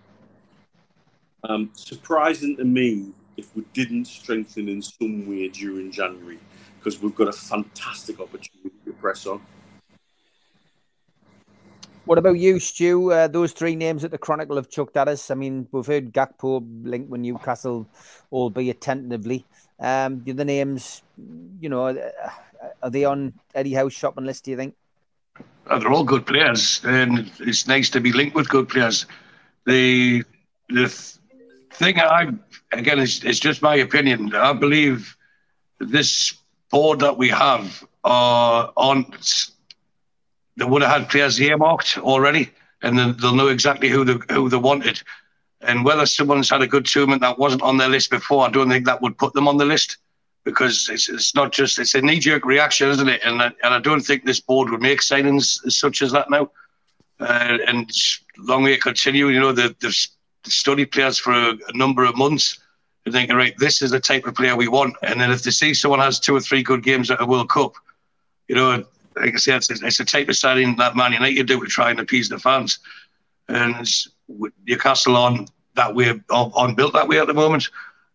[1.44, 6.40] um, surprising to me if we didn't strengthen in some way during January
[6.82, 9.42] because we've got a fantastic opportunity to press on.
[12.06, 13.12] What about you, Stu?
[13.12, 15.30] Uh, those three names that the Chronicle have chucked at us.
[15.30, 17.88] I mean, we've heard Gakpo linked with Newcastle,
[18.32, 19.46] albeit tentatively.
[19.80, 21.04] Um, the names,
[21.60, 22.12] you know, uh,
[22.82, 24.46] are they on Eddie Howe's shopping list?
[24.46, 24.76] Do you think?
[25.68, 29.06] Oh, they're all good players, and it's nice to be linked with good players.
[29.66, 30.24] The
[30.70, 30.88] the
[31.74, 32.32] thing I
[32.72, 34.34] again, it's, it's just my opinion.
[34.36, 35.16] I believe
[35.80, 36.34] this
[36.72, 39.14] board that we have are on.
[40.58, 42.50] They would have had players earmarked already,
[42.82, 45.02] and then they'll know exactly who they who they wanted.
[45.62, 48.70] And whether someone's had a good tournament that wasn't on their list before, I don't
[48.70, 49.98] think that would put them on the list
[50.44, 53.22] because it's, it's not just it's a knee jerk reaction, isn't it?
[53.24, 56.50] And I, and I don't think this board would make signings such as that now.
[57.20, 57.92] Uh, and
[58.40, 59.96] long way it continue, you know, the, the
[60.50, 62.58] study players for a, a number of months
[63.06, 64.96] and thinking, right, this is the type of player we want.
[65.04, 67.50] And then if they see someone has two or three good games at a World
[67.50, 67.74] Cup,
[68.48, 68.84] you know,
[69.16, 71.90] like I said, it's, it's a type of signing that Man United do to try
[71.90, 72.80] and appease the fans.
[73.48, 73.90] And
[74.68, 77.70] Newcastle on that way, on, on built that way at the moment.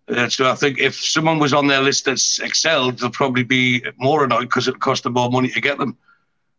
[0.09, 3.85] Uh, so I think if someone was on their list that's excelled, they'll probably be
[3.97, 5.97] more annoyed because it cost them more money to get them.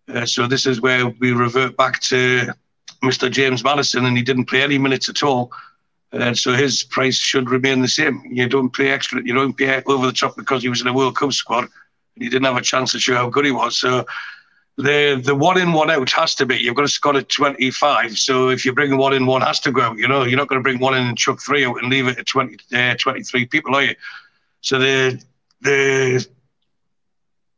[0.09, 2.51] Uh, so this is where we revert back to
[3.03, 3.31] Mr.
[3.31, 5.51] James Maddison, and he didn't play any minutes at all.
[6.11, 8.23] And so his price should remain the same.
[8.29, 10.93] You don't pay extra, you don't pay over the top because he was in a
[10.93, 13.77] World Cup squad and he didn't have a chance to show how good he was.
[13.77, 14.05] So
[14.77, 16.55] the the one in one out has to be.
[16.57, 18.17] You've got to score at 25.
[18.17, 19.97] So if you bring one in, one has to go out.
[19.97, 22.07] You know, you're not going to bring one in and chuck three out and leave
[22.07, 23.95] it at 20, uh, 23 people, are you?
[24.61, 25.21] So the
[25.61, 26.25] the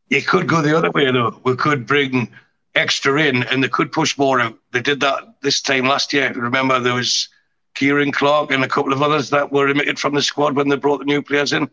[0.10, 1.40] you could go the other way though.
[1.44, 2.30] We could bring
[2.76, 4.58] extra in and they could push more out.
[4.72, 6.32] They did that this time last year.
[6.34, 7.30] Remember there was
[7.76, 10.76] Ciaran Clark and a couple of others that were omitted from the squad when they
[10.76, 11.70] brought the new players in.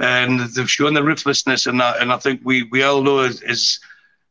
[0.00, 2.00] And they've shown the ruthlessness in that.
[2.00, 3.80] And I think we, we all know is, is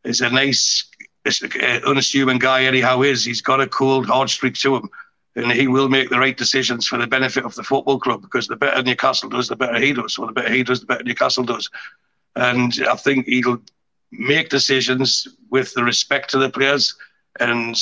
[0.03, 0.89] is a nice,
[1.25, 2.81] uh, unassuming guy.
[2.81, 3.25] Howe is.
[3.25, 4.89] He's got a cold, hard streak to him,
[5.35, 8.21] and he will make the right decisions for the benefit of the football club.
[8.21, 10.15] Because the better Newcastle does, the better he does.
[10.15, 11.69] So the better he does, the better Newcastle does.
[12.35, 13.61] And I think he'll
[14.11, 16.95] make decisions with the respect to the players.
[17.39, 17.77] And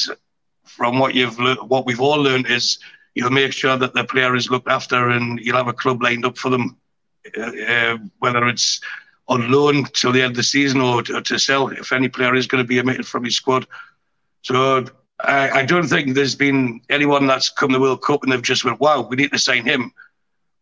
[0.63, 2.79] from what you've le- what we've all learned is
[3.15, 6.25] he'll make sure that the player is looked after, and you'll have a club lined
[6.25, 6.77] up for them,
[7.37, 8.81] uh, uh, whether it's
[9.27, 12.35] on loan till the end of the season or to, to sell if any player
[12.35, 13.65] is going to be omitted from his squad.
[14.43, 14.85] So
[15.19, 18.63] I, I, don't think there's been anyone that's come the World Cup and they've just
[18.63, 19.91] went, wow, we need to sign him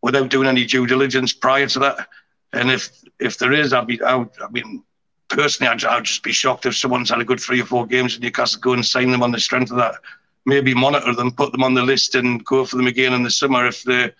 [0.02, 2.08] without doing any due diligence prior to that.
[2.54, 4.84] And if if there is, I'd be, I, would, I mean,
[5.28, 8.16] personally, I'd, I'd, just be shocked if someone's had a good three or four games
[8.16, 9.96] in Newcastle, go and sign them on the strength of that.
[10.46, 13.32] Maybe monitor them, put them on the list, and go for them again in the
[13.32, 14.12] summer if they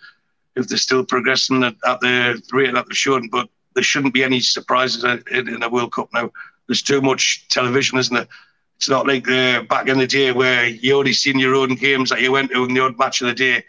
[0.56, 3.28] if they're still progressing at, at the rate that they're showing.
[3.28, 6.30] But there shouldn't be any surprises in, in a World Cup now.
[6.66, 8.28] There's too much television, isn't there?
[8.76, 12.10] It's not like uh, back in the day where you only seen your own games
[12.10, 13.64] that you went to in the odd match of the day.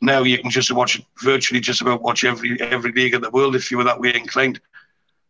[0.00, 3.54] Now you can just watch virtually just about watch every every league in the world
[3.54, 4.60] if you were that way inclined.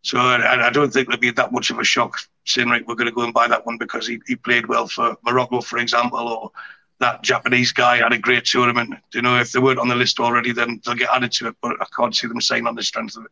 [0.03, 2.95] So I, I don't think there'd be that much of a shock saying right we're
[2.95, 5.79] going to go and buy that one because he, he played well for Morocco, for
[5.79, 6.51] example, or
[6.99, 8.95] that Japanese guy had a great tournament.
[9.13, 11.57] You know, if they weren't on the list already, then they'll get added to it.
[11.61, 13.31] But I can't see them saying on the strength of it.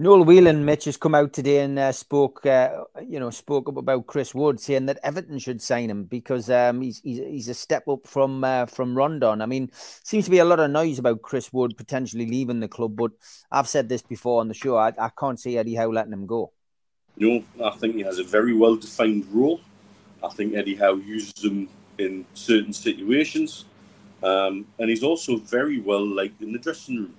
[0.00, 3.78] Noel Whelan, Mitch, has come out today and uh, spoke, uh, you know, spoke up
[3.78, 7.54] about Chris Wood, saying that Everton should sign him because um, he's, he's, he's a
[7.54, 9.42] step up from uh, from Rondon.
[9.42, 12.68] I mean, seems to be a lot of noise about Chris Wood potentially leaving the
[12.68, 13.10] club, but
[13.50, 14.76] I've said this before on the show.
[14.76, 16.52] I, I can't see Eddie Howe letting him go.
[17.18, 19.60] No, I think he has a very well defined role.
[20.22, 23.64] I think Eddie Howe uses him in certain situations,
[24.22, 27.14] um, and he's also very well liked in the dressing room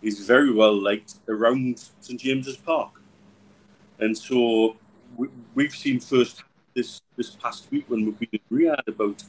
[0.00, 3.00] He's very well liked around St James's Park.
[3.98, 4.76] And so
[5.16, 6.44] we, have seen first
[6.74, 9.24] this this past week when we've been in Riyadh about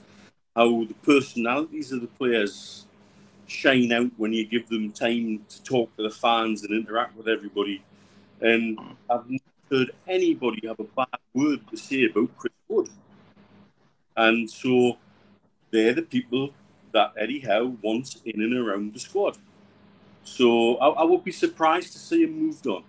[0.56, 2.86] how the personalities of the players
[3.48, 7.28] shine out when you give them time to talk to the fans and interact with
[7.28, 7.82] everybody.
[8.42, 9.28] And I've
[9.72, 12.90] not heard anybody have a bad word to say about Chris Wood.
[14.16, 14.98] And so
[15.72, 16.52] they're the people
[16.92, 19.38] that Eddie Howe wants in and around the squad.
[20.24, 22.84] So I, I would be surprised to see him moved on.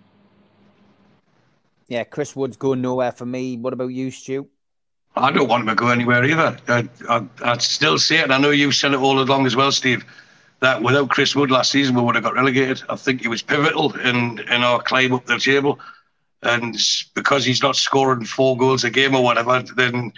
[1.87, 3.57] Yeah, Chris Wood's going nowhere for me.
[3.57, 4.47] What about you, Stu?
[5.15, 6.57] I don't want him to go anywhere either.
[6.67, 8.31] I, I, I'd still say it.
[8.31, 10.05] I know you've said it all along as well, Steve.
[10.61, 12.83] That without Chris Wood last season, we would have got relegated.
[12.87, 15.79] I think he was pivotal in in our climb up the table,
[16.43, 16.77] and
[17.15, 20.11] because he's not scoring four goals a game or whatever, then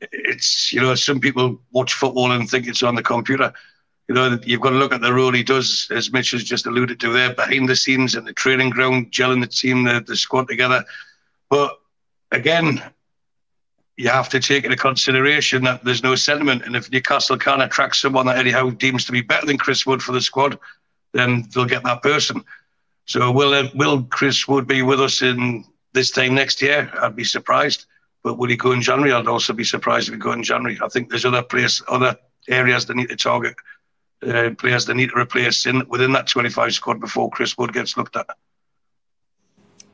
[0.00, 3.52] it's you know some people watch football and think it's on the computer
[4.08, 6.66] you know, you've got to look at the role he does, as Mitch has just
[6.66, 10.16] alluded to there, behind the scenes in the training ground, gelling the team, the, the
[10.16, 10.82] squad together.
[11.50, 11.78] But
[12.32, 12.82] again,
[13.98, 16.62] you have to take into consideration that there's no sentiment.
[16.64, 19.84] And if Newcastle can't attract someone that Eddie Howe deems to be better than Chris
[19.84, 20.58] Wood for the squad,
[21.12, 22.42] then they'll get that person.
[23.08, 26.90] So will uh, will Chris Wood be with us in this time next year?
[27.00, 27.86] I'd be surprised.
[28.22, 29.12] But will he go in January?
[29.12, 30.78] I'd also be surprised if he go in January.
[30.82, 32.16] I think there's other place, other
[32.48, 33.54] areas they need to target
[34.26, 37.96] uh, players they need to replace in within that 25 squad before Chris Wood gets
[37.96, 38.26] looked at.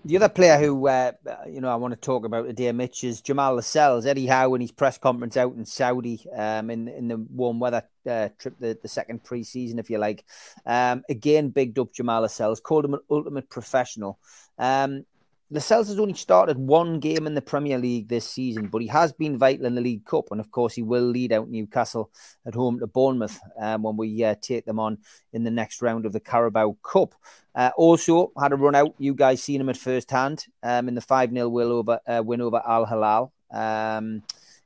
[0.06, 1.12] The other player who uh,
[1.48, 4.04] you know I want to talk about today, Mitch, is Jamal Lascelles.
[4.04, 7.82] Eddie Howe in his press conference out in Saudi um, in in the warm weather
[8.06, 10.26] uh, trip, the, the second preseason, if you like.
[10.66, 14.18] Um, again, bigged up Jamal Lascelles, called him an ultimate professional.
[14.58, 15.06] Um,
[15.54, 19.12] Lascelles has only started one game in the Premier League this season, but he has
[19.12, 22.10] been vital in the League Cup, and of course he will lead out Newcastle
[22.44, 24.98] at home to Bournemouth um, when we uh, take them on
[25.32, 27.14] in the next round of the Carabao Cup.
[27.54, 28.96] Uh, also had a run out.
[28.98, 32.20] You guys seen him at first hand um, in the five 0 win over uh,
[32.26, 34.24] win over Al Hilal um,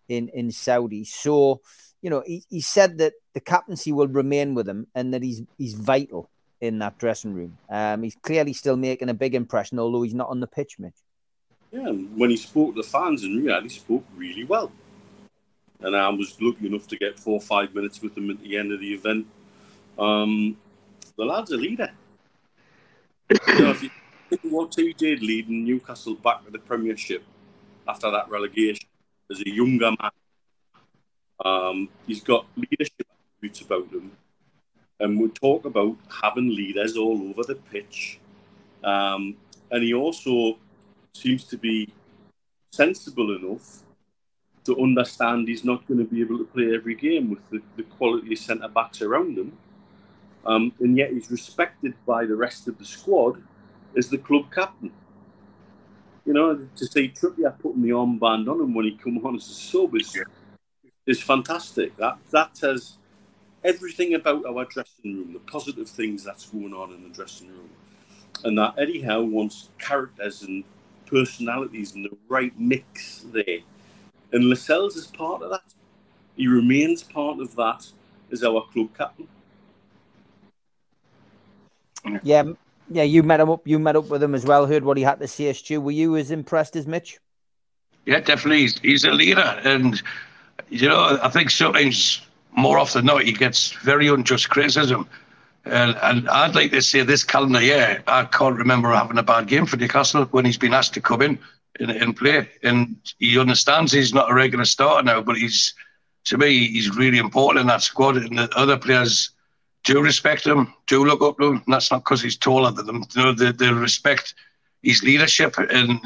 [0.08, 1.04] in in Saudi.
[1.04, 1.60] So
[2.00, 5.42] you know he, he said that the captaincy will remain with him and that he's
[5.58, 6.30] he's vital
[6.60, 7.56] in that dressing room.
[7.68, 10.94] Um, he's clearly still making a big impression, although he's not on the pitch, Mitch.
[11.70, 14.72] Yeah, when he spoke to the fans in Riyadh, he spoke really well.
[15.80, 18.56] And I was lucky enough to get four or five minutes with him at the
[18.56, 19.26] end of the event.
[19.98, 20.56] Um,
[21.16, 21.90] the lad's a leader.
[23.30, 23.90] you know, if you
[24.30, 27.22] think what he did leading Newcastle back to the Premiership
[27.86, 28.88] after that relegation
[29.30, 30.10] as a younger man,
[31.44, 33.06] um, he's got leadership
[33.36, 34.10] attributes about him
[35.00, 38.18] and we talk about having leaders all over the pitch.
[38.82, 39.36] Um,
[39.70, 40.58] and he also
[41.12, 41.92] seems to be
[42.72, 43.82] sensible enough
[44.64, 47.82] to understand he's not going to be able to play every game with the, the
[47.82, 49.52] quality of centre backs around him.
[50.44, 53.42] Um, and yet he's respected by the rest of the squad
[53.96, 54.92] as the club captain.
[56.24, 59.48] You know, to see Trippier putting the armband on him when he come on as
[59.48, 60.14] a sub is,
[61.06, 61.96] is fantastic.
[61.96, 62.98] That that has
[63.64, 67.70] everything about our dressing room, the positive things that's going on in the dressing room,
[68.44, 70.64] and that Eddie Howe wants characters and
[71.06, 73.58] personalities and the right mix there.
[74.32, 75.62] And Lascelles is part of that.
[76.36, 77.86] He remains part of that
[78.30, 79.26] as our club captain.
[82.22, 82.44] Yeah,
[82.88, 83.02] yeah.
[83.02, 83.66] You met him up.
[83.66, 84.66] You met up with him as well.
[84.66, 85.80] Heard what he had to say, Stu.
[85.80, 87.18] Were you as impressed as Mitch?
[88.06, 88.60] Yeah, definitely.
[88.60, 90.00] He's, he's a leader, and
[90.70, 92.22] you know, I think sometimes
[92.56, 95.08] more often than not, he gets very unjust criticism.
[95.64, 99.48] And, and I'd like to say this calendar year, I can't remember having a bad
[99.48, 101.38] game for Newcastle when he's been asked to come in
[101.78, 102.48] and, and play.
[102.62, 105.74] And he understands he's not a regular starter now, but he's,
[106.24, 108.16] to me, he's really important in that squad.
[108.16, 109.30] And the other players
[109.84, 111.62] do respect him, do look up to him.
[111.66, 113.04] And that's not because he's taller than them.
[113.14, 114.34] You know, they, they respect
[114.82, 116.00] his leadership and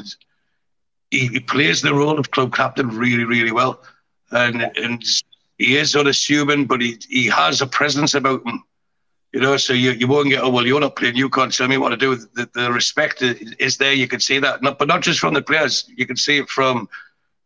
[1.09, 3.81] he, he plays the role of club captain really, really well.
[4.31, 5.03] And, and
[5.63, 8.63] he is unassuming, but he he has a presence about him.
[9.33, 11.67] You know, so you, you won't get, oh, well, you're not playing, you can't tell
[11.67, 12.15] me what to do.
[12.15, 13.91] The, the respect is there.
[13.91, 15.89] You can see that, not, but not just from the players.
[15.97, 16.87] You can see it from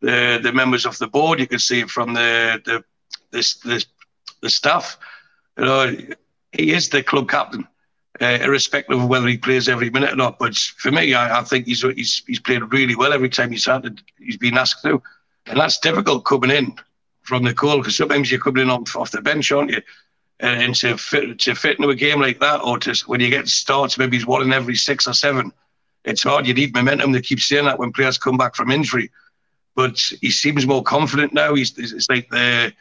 [0.00, 1.40] the the members of the board.
[1.40, 2.84] You can see it from the the
[3.30, 3.84] this the,
[4.42, 4.98] the staff.
[5.56, 5.96] You know,
[6.52, 7.66] he is the club captain,
[8.20, 10.38] uh, irrespective of whether he plays every minute or not.
[10.38, 13.66] But for me, I, I think he's, he's he's played really well every time he's
[13.66, 15.02] had he's been asked to,
[15.46, 16.76] and that's difficult coming in
[17.28, 19.82] from the goal because sometimes you're coming in off, the bench, aren't you?
[20.40, 23.28] And, and to fit to fit into a game like that, or to when you
[23.28, 25.52] get starts, maybe he's one in every six or seven.
[26.04, 26.46] It's hard.
[26.46, 29.10] You need momentum to keep saying that when players come back from injury.
[29.74, 31.54] But he seems more confident now.
[31.54, 32.72] He's it's like the.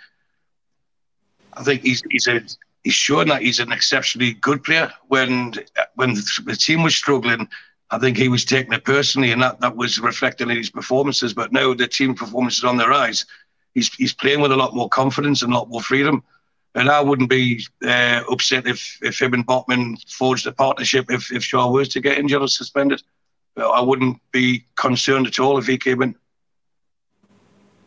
[1.53, 2.41] I think he's he's a
[2.83, 4.91] he's shown that he's an exceptionally good player.
[5.07, 5.53] When
[5.95, 7.49] when the team was struggling,
[7.89, 11.33] I think he was taking it personally, and that, that was reflected in his performances.
[11.33, 13.25] But now the team performance is on the rise
[13.77, 16.23] he's he's playing with a lot more confidence and a lot more freedom.
[16.73, 21.31] And I wouldn't be uh, upset if, if him and Botman forged a partnership if,
[21.31, 23.01] if Schär was to get injured or suspended.
[23.55, 26.15] I wouldn't be concerned at all if he came in.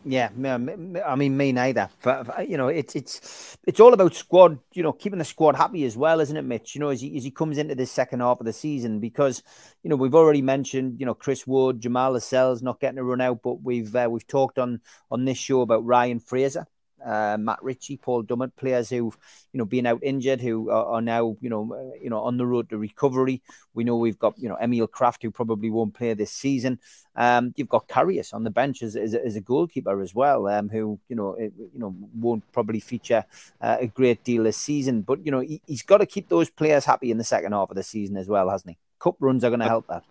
[0.03, 1.87] Yeah, I mean, me neither.
[2.01, 4.57] But you know, it's it's it's all about squad.
[4.73, 6.73] You know, keeping the squad happy as well, isn't it, Mitch?
[6.73, 9.43] You know, as he as he comes into the second half of the season, because
[9.83, 13.21] you know we've already mentioned, you know, Chris Wood, Jamal Lascelles not getting a run
[13.21, 14.81] out, but we've uh, we've talked on
[15.11, 16.65] on this show about Ryan Fraser
[17.05, 19.17] uh, Matt Ritchie, Paul Dummett, players who've
[19.53, 22.37] you know been out injured, who are, are, now you know uh, you know on
[22.37, 23.41] the road to recovery.
[23.73, 26.79] We know we've got you know Emil Krafth, who probably won't play this season.
[27.15, 30.69] Um, you've got Karius on the bench as, as, as a goalkeeper as well, um,
[30.69, 33.25] who you know it, you know won't probably feature
[33.61, 35.01] uh, a great deal this season.
[35.01, 37.69] But you know he, has got to keep those players happy in the second half
[37.69, 38.77] of the season as well, hasn't he?
[38.99, 40.03] Cup runs are going to help that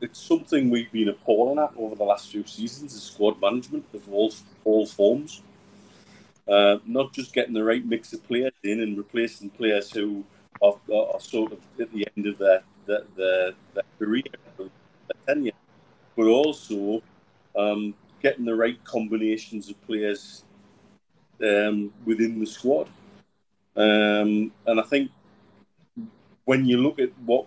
[0.00, 4.12] it's something we've been appalling at over the last few seasons is squad management of
[4.12, 4.32] all
[4.64, 5.42] all forms.
[6.48, 10.24] Uh, not just getting the right mix of players in and replacing players who
[10.62, 14.22] are, are sort of at the end of their, their, their, their career,
[14.56, 14.68] their
[15.26, 15.52] tenure,
[16.16, 17.02] but also
[17.56, 20.44] um, getting the right combinations of players
[21.42, 22.88] um, within the squad.
[23.76, 25.10] Um, and I think
[26.46, 27.46] when you look at what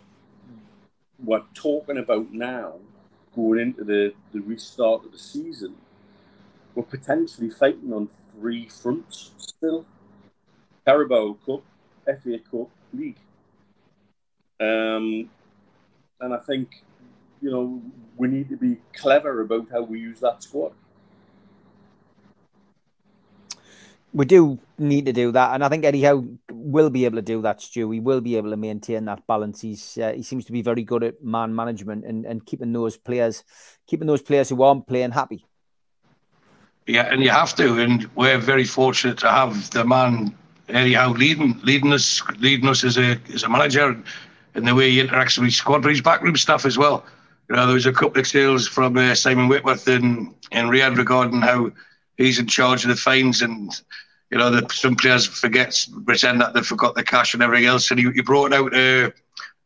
[1.23, 2.75] we're talking about now
[3.35, 5.75] going into the, the restart of the season,
[6.75, 9.85] we're potentially fighting on three fronts still
[10.85, 11.63] Carabao Cup,
[12.05, 13.19] FA Cup, League.
[14.59, 15.29] Um,
[16.19, 16.83] and I think,
[17.41, 17.81] you know,
[18.17, 20.73] we need to be clever about how we use that squad.
[24.13, 27.21] We do need to do that, and I think Eddie Howe will be able to
[27.21, 27.61] do that.
[27.61, 29.61] Stu, he will be able to maintain that balance.
[29.61, 32.97] He's uh, he seems to be very good at man management and, and keeping those
[32.97, 33.45] players,
[33.87, 35.45] keeping those players who aren't playing happy.
[36.87, 40.35] Yeah, and you have to, and we're very fortunate to have the man
[40.69, 43.97] Howe leading leading us leading us as a as a manager
[44.55, 47.05] and the way he interacts with his squad, but his backroom stuff as well.
[47.49, 50.97] You know, there was a couple of tales from uh, Simon Whitworth in in Riyadh
[50.97, 51.71] regarding how
[52.17, 53.69] he's in charge of the fines and
[54.31, 57.91] you know that some players forget pretend that they forgot the cash and everything else
[57.91, 59.09] and he, he brought out uh,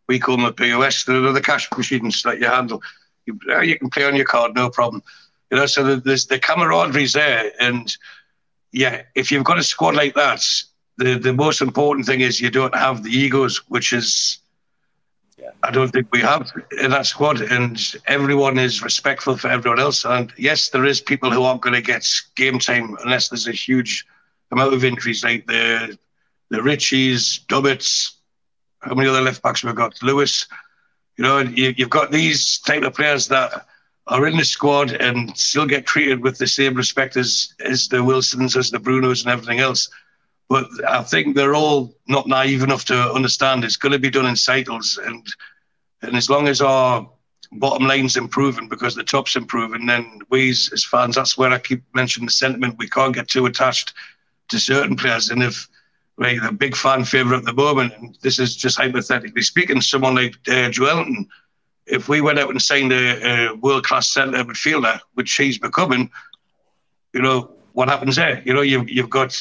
[0.07, 2.82] we call them a POS the, the cash machines that you handle
[3.26, 5.01] you, you can play on your card no problem
[5.52, 7.98] you know so there's the camaraderie's there and
[8.72, 10.43] yeah if you've got a squad like that
[10.98, 14.39] the the most important thing is you don't have the egos which is
[15.64, 20.06] I don't think we have in that squad, and everyone is respectful for everyone else.
[20.06, 23.52] And yes, there is people who aren't going to get game time unless there's a
[23.52, 24.06] huge
[24.52, 25.98] amount of injuries, like the
[26.50, 28.14] the Ritchies, Dummetts.
[28.80, 30.02] How many other left backs we've got?
[30.04, 30.48] Lewis.
[31.18, 33.66] You know, you, you've got these type of players that
[34.08, 38.03] are in the squad and still get treated with the same respect as as the
[38.03, 39.89] Wilsons, as the Brunos, and everything else.
[40.47, 44.28] But I think they're all not naive enough to understand it's going to be done
[44.28, 44.99] in cycles.
[45.03, 45.26] And
[46.01, 47.10] and as long as our
[47.51, 51.84] bottom line's improving because the top's improving, then we as fans, that's where I keep
[51.93, 52.78] mentioning the sentiment.
[52.78, 53.93] We can't get too attached
[54.49, 55.30] to certain players.
[55.30, 55.68] And if
[56.18, 60.16] like the big fan favourite at the moment, and this is just hypothetically speaking, someone
[60.16, 61.28] like uh, Joelinton,
[61.86, 66.10] if we went out and signed a, a world class centre midfielder, which he's becoming,
[67.14, 68.42] you know, what happens there?
[68.46, 69.38] You know, you've, you've got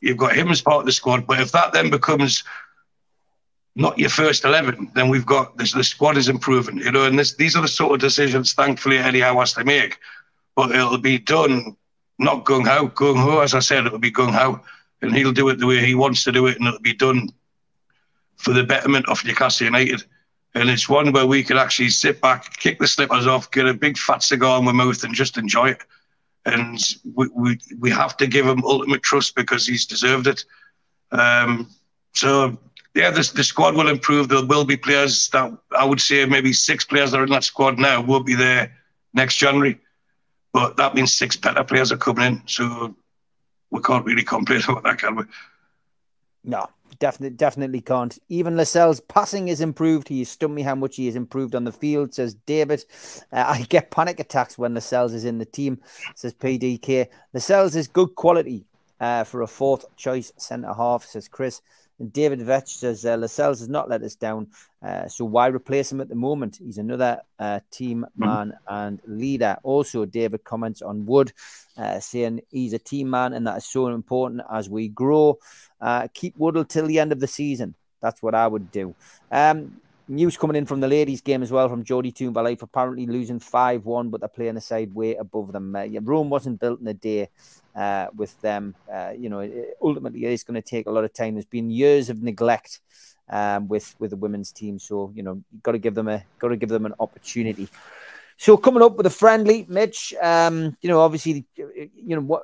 [0.00, 1.26] you've got him as part of the squad.
[1.26, 2.44] But if that then becomes
[3.76, 5.72] not your first eleven, then we've got this.
[5.72, 8.98] The squad is improving, you know, and this, these are the sort of decisions, thankfully,
[8.98, 9.98] Eddie Howe has to make.
[10.54, 11.76] But it'll be done
[12.18, 13.40] not gung ho, gung ho.
[13.40, 14.60] As I said, it'll be gung ho,
[15.02, 17.28] and he'll do it the way he wants to do it, and it'll be done
[18.36, 20.04] for the betterment of Newcastle United.
[20.54, 23.74] And it's one where we can actually sit back, kick the slippers off, get a
[23.74, 25.82] big fat cigar in my mouth, and just enjoy it
[26.46, 26.78] and
[27.14, 30.44] we, we, we have to give him ultimate trust because he's deserved it.
[31.10, 31.70] Um,
[32.12, 32.58] so
[32.94, 34.28] yeah, the, the squad will improve.
[34.28, 37.44] There will be players that I would say maybe six players that are in that
[37.44, 38.72] squad now will be there
[39.14, 39.78] next January,
[40.52, 42.42] but that means six better players are coming in.
[42.46, 42.94] So
[43.70, 45.24] we can't really complain about that, can we?
[46.44, 46.68] No,
[46.98, 48.18] definitely, definitely can't.
[48.28, 50.08] Even Lascelles' passing is improved.
[50.08, 52.84] He stunned me how much he has improved on the field, says David.
[53.32, 55.80] Uh, I get panic attacks when Lascelles is in the team,
[56.14, 57.08] says PDK.
[57.32, 58.66] Lascelles is good quality
[59.00, 61.60] uh, for a fourth choice centre half, says Chris.
[61.98, 64.48] And David Vetch says uh, Lascelles has not let us down.
[64.82, 66.58] Uh, so why replace him at the moment?
[66.62, 68.26] He's another uh, team mm-hmm.
[68.26, 69.56] man and leader.
[69.62, 71.32] Also, David comments on Wood,
[71.76, 75.38] uh, saying he's a team man and that is so important as we grow.
[75.80, 77.74] Uh, keep Woodle till the end of the season.
[78.00, 78.94] That's what I would do.
[79.30, 83.38] Um, news coming in from the ladies' game as well from Jodie Toonvalley apparently losing
[83.38, 85.74] 5 1, but they're playing a side way above them.
[85.74, 87.28] Uh, Rome wasn't built in a day
[87.74, 88.74] uh, with them.
[88.92, 91.34] Uh, you know, it, ultimately, it's going to take a lot of time.
[91.34, 92.80] There's been years of neglect
[93.28, 96.22] um, with with the women's team, so you know, you've got to give them a
[96.38, 97.68] got to give them an opportunity.
[98.36, 100.14] So coming up with a friendly, Mitch.
[100.20, 102.42] Um, you know, obviously, you know what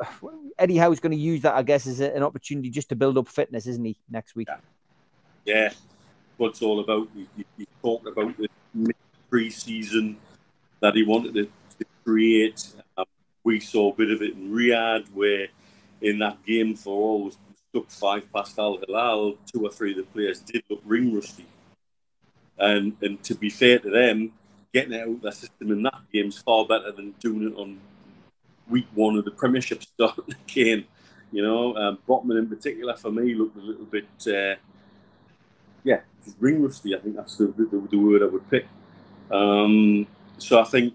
[0.58, 3.18] Eddie is going to use that, I guess, as a, an opportunity just to build
[3.18, 3.98] up fitness, isn't he?
[4.08, 4.48] Next week.
[5.44, 5.70] Yeah, yeah.
[6.36, 7.08] what it's all about.
[7.14, 7.26] You,
[7.56, 8.94] you, talked about the
[9.30, 10.18] pre-season
[10.80, 12.68] that he wanted to, to create.
[12.96, 13.06] Um,
[13.44, 15.48] we saw a bit of it in Riyadh, where
[16.00, 17.38] in that game for all was
[17.70, 21.46] stuck five past Al Hilal, two or three of the players did look ring rusty.
[22.58, 24.32] And and to be fair to them,
[24.72, 27.80] getting out of their system in that game is far better than doing it on
[28.68, 30.84] week one of the Premiership start again.
[31.32, 34.56] You know, um, Botman in particular for me looked a little bit, uh,
[35.84, 36.00] yeah,
[36.38, 36.94] ring rusty.
[36.94, 38.66] I think that's the, the, the word I would pick.
[39.30, 40.94] Um, so I think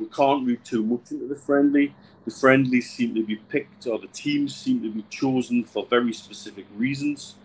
[0.00, 1.94] we can't read too much into the friendly.
[2.24, 6.12] The friendlies seem to be picked, or the teams seem to be chosen for very
[6.12, 7.36] specific reasons.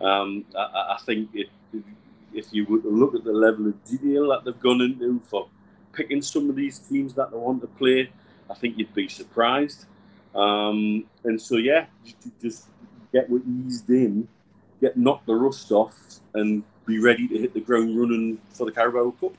[0.00, 1.48] Um, I, I, think it,
[2.32, 5.48] if you were to look at the level of detail that they've gone into for
[5.92, 8.10] picking some of these teams that they want to play,
[8.48, 9.86] I think you'd be surprised.
[10.34, 11.86] Um, and so, yeah,
[12.40, 12.66] just
[13.12, 14.28] get eased in,
[14.80, 15.96] get knock the rust off,
[16.34, 19.32] and be ready to hit the ground running for the Carabao Cup.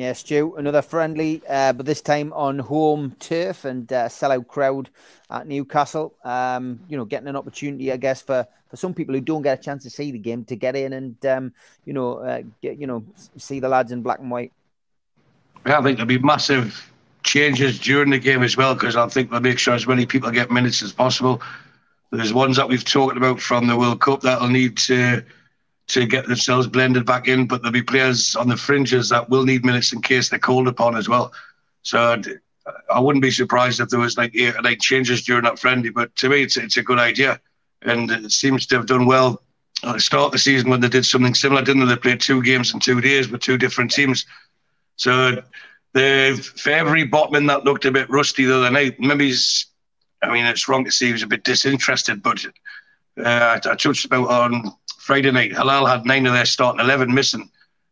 [0.00, 4.88] Yeah, Stu, another friendly, uh, but this time on home turf and uh, sellout crowd
[5.28, 6.14] at Newcastle.
[6.24, 9.58] Um, you know, getting an opportunity, I guess, for, for some people who don't get
[9.58, 11.52] a chance to see the game to get in and um,
[11.84, 13.04] you know, uh, get you know,
[13.36, 14.54] see the lads in black and white.
[15.66, 16.90] Yeah, I think there'll be massive
[17.22, 20.30] changes during the game as well because I think they'll make sure as many people
[20.30, 21.42] get minutes as possible.
[22.10, 25.22] There's ones that we've talked about from the World Cup that'll need to
[25.92, 27.46] to get themselves blended back in.
[27.46, 30.68] But there'll be players on the fringes that will need minutes in case they're called
[30.68, 31.32] upon as well.
[31.82, 32.20] So
[32.92, 35.90] I wouldn't be surprised if there was like eight, changes during that friendly.
[35.90, 37.40] But to me, it's it's a good idea,
[37.82, 39.42] and it seems to have done well
[39.82, 41.62] at the start of the season when they did something similar.
[41.62, 41.94] Didn't they?
[41.94, 44.26] They played two games in two days with two different teams.
[44.96, 45.42] So
[45.94, 49.66] the for every Botman that looked a bit rusty the other night, maybe he's.
[50.22, 53.74] I mean, it's wrong to say he was a bit disinterested, but uh, I, I
[53.74, 54.70] touched about on
[55.10, 57.50] Friday night, Hilal had nine of their starting 11 missing.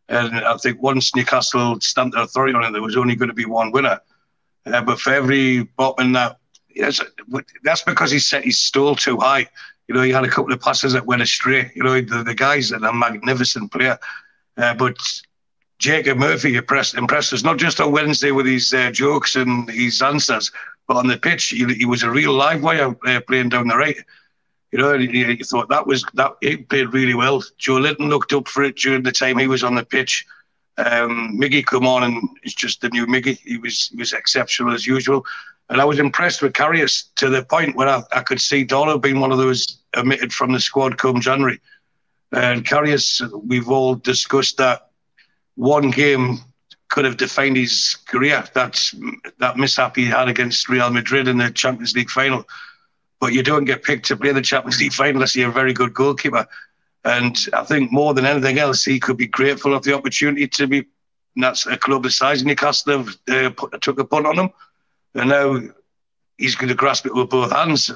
[0.09, 3.35] And I think once Newcastle stamped their authority on it, there was only going to
[3.35, 3.99] be one winner.
[4.65, 6.39] Uh, but for every Botman that,
[6.69, 7.01] yes,
[7.65, 9.49] that's because he set his stall too high.
[9.89, 11.73] You know, he had a couple of passes that went astray.
[11.75, 13.99] You know, the, the guy's a magnificent player.
[14.57, 14.97] Uh, but
[15.81, 20.01] Jacob Murphy impressed, impressed us, not just on Wednesday with his uh, jokes and his
[20.03, 20.53] answers,
[20.87, 23.77] but on the pitch, he, he was a real live wire uh, playing down the
[23.77, 23.99] right.
[24.73, 27.41] You know, you, you thought that was that he played really well.
[27.59, 30.27] Joelinton looked up for it during the time he was on the pitch.
[30.77, 33.39] Um, Miggy come on and it's just the new Miggy.
[33.39, 35.25] He was he was exceptional as usual,
[35.71, 39.01] and I was impressed with Karius to the point where I, I could see Darlow
[39.01, 41.61] being one of those omitted from the squad come January.
[42.33, 44.91] And Karius, we've all discussed that
[45.55, 46.39] one game
[46.89, 48.45] could have defined his career.
[48.55, 48.95] That's
[49.39, 52.47] that mishap he had against Real Madrid in the Champions League final
[53.21, 55.73] but you don't get picked to play the Champions League final unless you're a very
[55.73, 56.47] good goalkeeper.
[57.05, 60.67] And I think more than anything else, he could be grateful of the opportunity to
[60.67, 60.79] be.
[61.35, 64.39] And that's a club the size of Newcastle have uh, put, took a punt on
[64.39, 64.51] him,
[65.15, 65.61] and now
[66.37, 67.91] he's going to grasp it with both hands.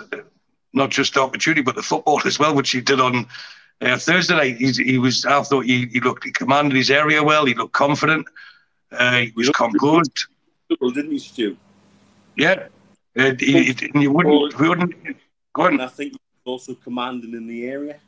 [0.72, 3.26] Not just the opportunity, but the football as well, which he did on
[3.80, 4.56] uh, Thursday night.
[4.56, 5.26] He, he, was.
[5.26, 6.24] I thought he, he looked.
[6.24, 7.44] He commanded his area well.
[7.44, 8.26] He looked confident.
[8.90, 10.26] Uh, he was composed.
[10.68, 11.56] Didn't he, Stu?
[12.36, 12.68] Yeah,
[13.18, 14.94] uh, he, he, you wouldn't, we wouldn't.
[15.54, 15.80] Go on.
[15.80, 18.00] I think also commanding in the area.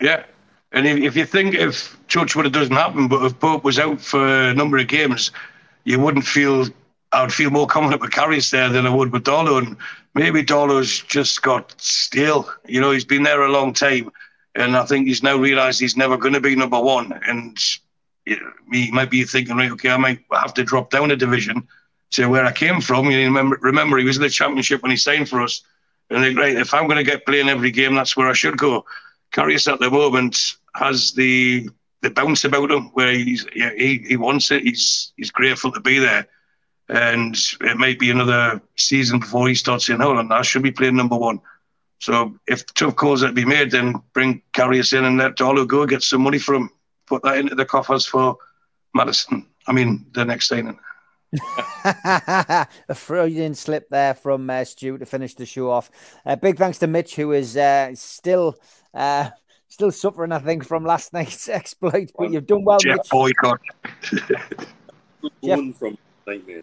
[0.00, 0.24] Yeah,
[0.72, 3.78] and if, if you think if Church would have doesn't happen, but if Pope was
[3.78, 5.32] out for a number of games,
[5.84, 6.66] you wouldn't feel.
[7.10, 9.76] I would feel more confident with Karius there than I would with Darlow, and
[10.14, 12.48] maybe Darlow's just got stale.
[12.66, 14.10] You know, he's been there a long time,
[14.54, 17.56] and I think he's now realised he's never going to be number one, and
[18.26, 21.66] he might be thinking, right, okay, I might have to drop down a division
[22.12, 23.10] to where I came from.
[23.10, 25.62] You remember, remember he was in the championship when he signed for us.
[26.10, 28.56] And they're right, if I'm going to get playing every game, that's where I should
[28.56, 28.84] go.
[29.32, 30.38] Karius at the moment
[30.74, 31.68] has the
[32.00, 34.62] the bounce about him where he's yeah, he, he wants it.
[34.62, 36.26] He's he's grateful to be there.
[36.88, 40.70] And it might be another season before he starts saying, hold on, I should be
[40.70, 41.40] playing number one.
[41.98, 45.84] So if tough calls to be made, then bring Karius in and let Darlow go,
[45.84, 46.70] get some money from him,
[47.06, 48.38] put that into the coffers for
[48.94, 49.46] Maddison.
[49.66, 50.78] I mean, the next signing.
[51.84, 55.90] A Freudian slip there from uh, Stu to finish the show off.
[56.24, 58.56] Uh, big thanks to Mitch, who is uh, still
[58.94, 59.30] uh,
[59.68, 62.10] still suffering, I think, from last night's exploit.
[62.16, 63.08] But you've done well, Jeff Mitch.
[63.10, 63.60] Boycott.
[65.44, 66.62] Jeff, from nightmare.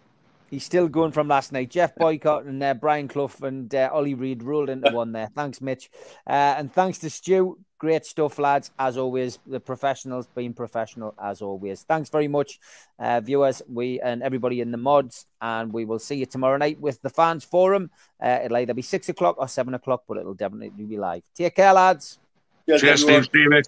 [0.50, 1.70] He's still going from last night.
[1.70, 5.28] Geoff Boycott and uh, Brian Clough and uh, Ollie Reed rolled into one there.
[5.34, 5.90] Thanks, Mitch.
[6.26, 7.58] Uh, and thanks to Stu.
[7.78, 8.70] Great stuff, lads.
[8.78, 11.82] As always, the professionals being professional as always.
[11.82, 12.58] Thanks very much,
[12.98, 15.26] uh, viewers, we and everybody in the mods.
[15.42, 17.90] And we will see you tomorrow night with the fans forum.
[18.22, 21.22] Uh, it'll either be six o'clock or seven o'clock, but it'll definitely be live.
[21.34, 22.18] Take care, lads.
[22.66, 23.24] Cheers, Steve.
[23.24, 23.62] Steve.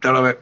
[0.00, 0.40] Tell it.